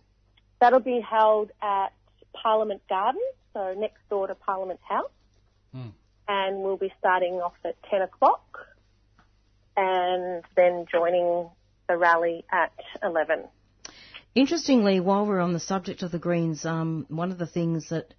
[0.60, 1.88] That'll be held at
[2.34, 3.24] Parliament Gardens,
[3.54, 5.12] so next door to Parliament House.
[5.74, 5.89] Hmm.
[6.28, 8.68] And we'll be starting off at 10 o'clock
[9.76, 11.50] and then joining
[11.92, 12.72] the rally at
[13.04, 13.44] 11.
[14.34, 18.14] Interestingly, while we're on the subject of the Greens, um, one of the things that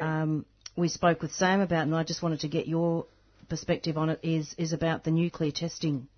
[0.00, 0.44] um,
[0.76, 3.06] we spoke with Sam about, and I just wanted to get your
[3.48, 6.08] perspective on it, is is about the nuclear testing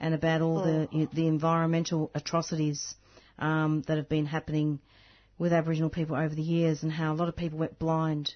[0.00, 2.94] and about all the the environmental atrocities
[3.38, 4.78] um, that have been happening
[5.36, 8.34] with Aboriginal people over the years, and how a lot of people went blind,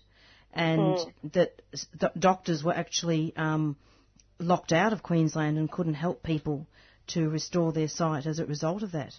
[0.52, 0.98] and
[1.32, 1.86] that s-
[2.18, 3.74] doctors were actually um,
[4.38, 6.66] locked out of Queensland and couldn't help people
[7.08, 9.14] to restore their sight as a result of that.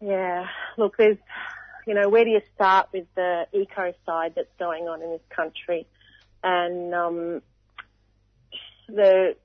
[0.00, 0.46] Yeah,
[0.76, 1.18] look, there's,
[1.86, 5.22] you know, where do you start with the eco side that's going on in this
[5.30, 5.86] country?
[6.42, 7.42] And um,
[8.88, 9.36] the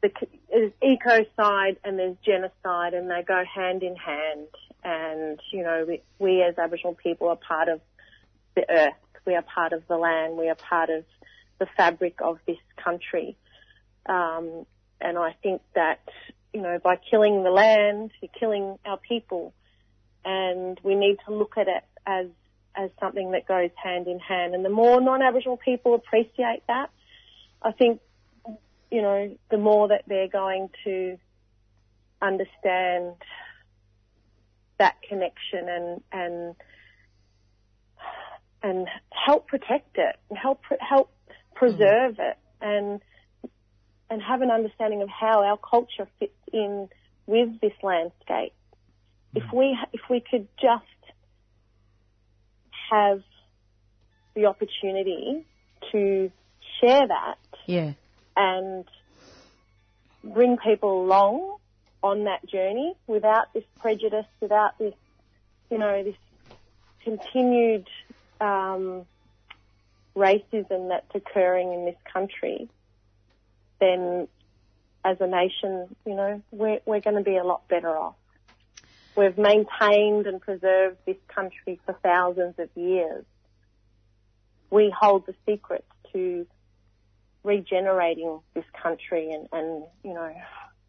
[0.00, 0.10] the
[0.50, 4.48] there's ecocide and there's genocide, and they go hand in hand.
[4.84, 7.80] And you know, we, we as Aboriginal people are part of
[8.54, 8.94] the earth.
[9.26, 10.36] We are part of the land.
[10.38, 11.04] We are part of
[11.58, 13.36] the fabric of this country.
[14.06, 14.64] Um,
[15.00, 16.00] and I think that
[16.52, 19.52] you know, by killing the land, you're killing our people,
[20.24, 22.26] and we need to look at it as
[22.74, 24.54] as something that goes hand in hand.
[24.54, 26.90] And the more non-Aboriginal people appreciate that,
[27.60, 28.00] I think
[28.90, 31.18] you know, the more that they're going to
[32.22, 33.14] understand
[34.78, 36.54] that connection and and
[38.62, 41.12] and help protect it and help help
[41.54, 42.30] preserve mm.
[42.30, 43.00] it and
[44.10, 46.88] and have an understanding of how our culture fits in
[47.26, 48.52] with this landscape.
[49.34, 50.84] If we if we could just
[52.90, 53.22] have
[54.34, 55.44] the opportunity
[55.92, 56.30] to
[56.80, 57.92] share that, yeah,
[58.36, 58.84] and
[60.24, 61.56] bring people along
[62.02, 64.94] on that journey without this prejudice, without this,
[65.70, 66.16] you know, this
[67.02, 67.86] continued
[68.40, 69.04] um,
[70.16, 72.68] racism that's occurring in this country,
[73.80, 74.28] then
[75.04, 78.14] as a nation, you know, we're, we're going to be a lot better off.
[79.16, 83.24] We've maintained and preserved this country for thousands of years.
[84.70, 86.46] We hold the secret to
[87.42, 90.34] regenerating this country and, and, you know,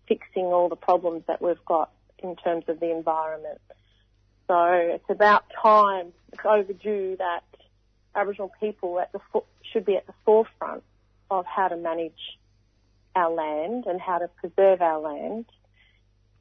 [0.07, 3.61] fixing all the problems that we've got in terms of the environment.
[4.47, 7.43] So it's about time, it's overdue that
[8.15, 10.83] Aboriginal people at the fo- should be at the forefront
[11.31, 12.38] of how to manage
[13.19, 15.45] our land and how to preserve our land.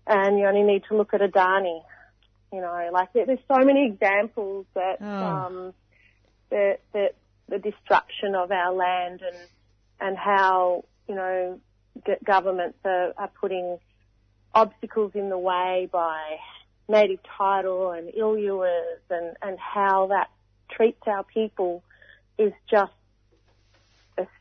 [0.07, 1.83] And you only need to look at Adani.
[2.53, 5.07] You know, like there's so many examples that oh.
[5.07, 5.75] um,
[6.51, 7.15] that that
[7.49, 9.37] the destruction of our land and
[10.01, 11.61] and how, you know,
[12.25, 13.79] governments are, are putting
[14.55, 16.37] obstacles in the way by
[16.89, 20.31] native title and ILUAs and, and how that
[20.71, 21.83] treats our people
[22.39, 22.93] is just,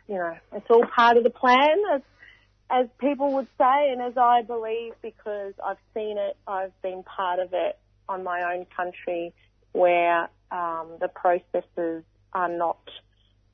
[0.08, 2.02] you know, it's all part of the plan as,
[2.70, 7.40] as people would say and as I believe because I've seen it, I've been part
[7.40, 7.78] of it
[8.10, 9.34] on my own country
[9.72, 12.04] where um, the processes
[12.34, 12.80] are not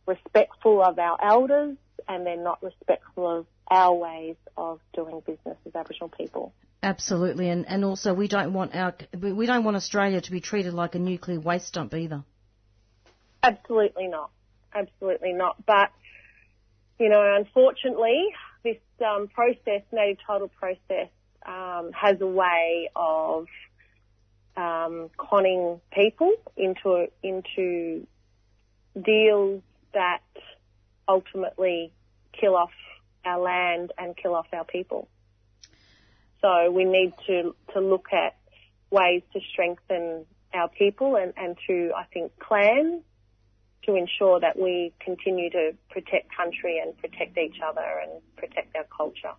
[0.05, 5.75] respectful of our elders and they're not respectful of our ways of doing business as
[5.75, 6.53] Aboriginal people.
[6.81, 10.73] Absolutely, and, and also we don't want our we don't want Australia to be treated
[10.73, 12.23] like a nuclear waste dump either.
[13.41, 14.31] Absolutely not.
[14.75, 15.65] Absolutely not.
[15.65, 15.91] But
[16.99, 18.27] you know, unfortunately,
[18.63, 21.09] this um, process, native title process,
[21.45, 23.47] um, has a way of
[24.55, 28.07] um, conning people into into
[29.01, 29.61] deals
[29.93, 30.21] that
[31.07, 31.91] ultimately
[32.39, 32.71] kill off
[33.25, 35.07] our land and kill off our people.
[36.41, 38.35] So we need to, to look at
[38.91, 43.01] ways to strengthen our people and, and to, I think, plan
[43.85, 48.85] to ensure that we continue to protect country and protect each other and protect our
[48.95, 49.33] culture.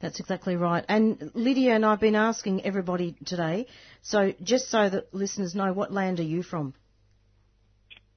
[0.00, 0.84] That's exactly right.
[0.88, 3.66] And Lydia and I've been asking everybody today,
[4.02, 6.74] so just so that listeners know, what land are you from?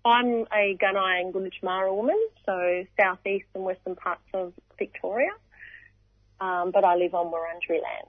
[0.05, 5.32] I'm a Gunai and Gunditjmara woman, so southeast and western parts of Victoria,
[6.39, 8.07] um, but I live on Wurundjeri land.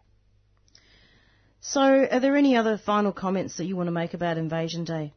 [1.61, 5.13] So, are there any other final comments that you want to make about Invasion Day?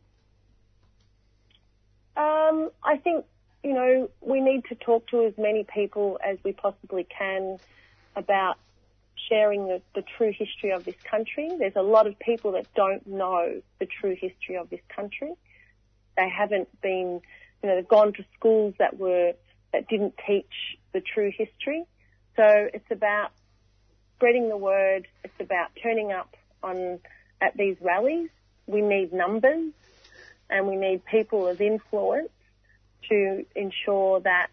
[2.18, 3.26] Um, I think,
[3.63, 7.59] you know, we need to talk to as many people as we possibly can
[8.16, 8.57] about
[9.30, 11.49] sharing the, the true history of this country.
[11.57, 15.34] There's a lot of people that don't know the true history of this country.
[16.16, 17.22] They haven't been,
[17.61, 19.34] you know, they've gone to schools that were,
[19.74, 21.84] that didn't teach the true history.
[22.36, 23.32] So it's about
[24.16, 25.07] spreading the word.
[25.24, 26.99] It's about turning up on,
[27.41, 28.30] at these rallies.
[28.68, 29.74] We need numbers
[30.50, 32.30] and we need people of influence
[33.10, 34.48] to ensure that,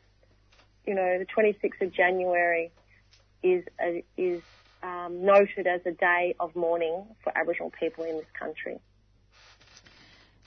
[0.86, 2.70] you know, the 26th of January
[3.42, 4.42] is, a, is
[4.82, 8.78] um, noted as a day of mourning for Aboriginal people in this country.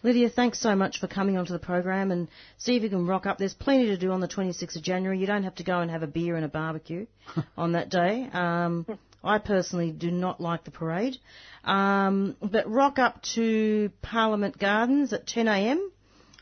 [0.03, 2.27] Lydia, thanks so much for coming onto the program and
[2.59, 3.39] see if you can rock up.
[3.39, 5.17] There's plenty to do on the 26th of January.
[5.17, 7.07] You don't have to go and have a beer and a barbecue
[7.57, 8.29] on that day.
[8.31, 8.85] Um,
[9.25, 11.17] I personally do not like the parade.
[11.63, 15.91] Um, but rock up to Parliament Gardens at 10 a.m.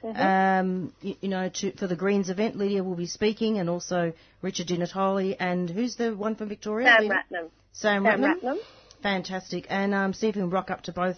[0.03, 0.21] Mm-hmm.
[0.21, 4.11] Um, you, you, know, to, for the Greens event, Lydia will be speaking, and also
[4.41, 6.87] Richard Di Natale, and who's the one from Victoria?
[6.87, 7.49] Sam Ratnam.
[7.71, 8.41] Sam, Sam Ratnam.
[8.41, 8.57] Ratnam.
[9.01, 9.65] Fantastic.
[9.69, 11.17] And um, see if you can rock up to both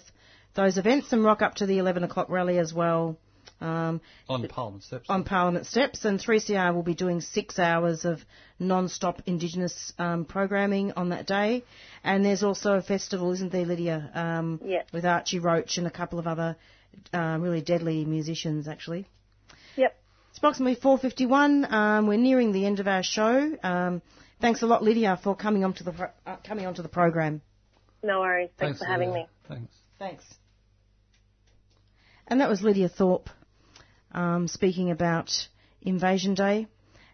[0.54, 3.18] those events and rock up to the 11 o'clock rally as well.
[3.62, 5.10] Um, On Parliament steps.
[5.10, 8.20] on Parliament steps, and 3CR will be doing six hours of
[8.60, 11.64] non-stop Indigenous um, programming on that day.
[12.04, 14.12] And there's also a festival, isn't there, Lydia?
[14.14, 14.84] Um, Yeah.
[14.92, 16.58] With Archie Roach and a couple of other
[17.14, 19.08] uh, really deadly musicians, actually.
[19.78, 19.96] Yep.
[20.30, 21.72] It's approximately 4:51.
[21.72, 23.58] Um, we're nearing the end of our show.
[23.64, 24.02] Um,
[24.42, 27.42] thanks a lot, Lydia, for coming onto the pro- uh, coming onto the program.
[28.04, 28.50] No worries.
[28.60, 29.28] Thanks, for having me.
[29.48, 29.74] Thanks.
[29.98, 30.24] Thanks.
[32.28, 33.30] And that was Lydia Thorpe
[34.16, 35.48] um, speaking about
[35.82, 36.68] Invasion Day.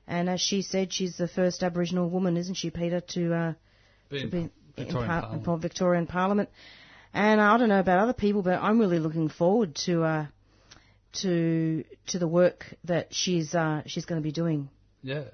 [0.08, 3.54] And as she said, she's the first Aboriginal woman, isn't she, Peter, to, uh,
[4.10, 5.62] Be to in be in, Victorian par- Parliament.
[5.62, 6.50] Victorian Parliament.
[7.14, 10.26] And I don't know about other people, but I'm really looking forward to uh,
[11.14, 14.70] to to the work that she's uh, she's going to be doing.
[15.04, 15.26] Yeah.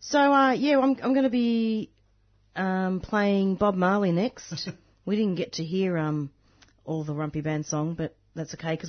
[0.00, 1.90] So uh, yeah, I'm I'm going to be
[2.56, 4.68] um, playing Bob Marley next.
[5.06, 6.30] we didn't get to hear um,
[6.84, 8.86] all the Rumpy Band song, but that's okay because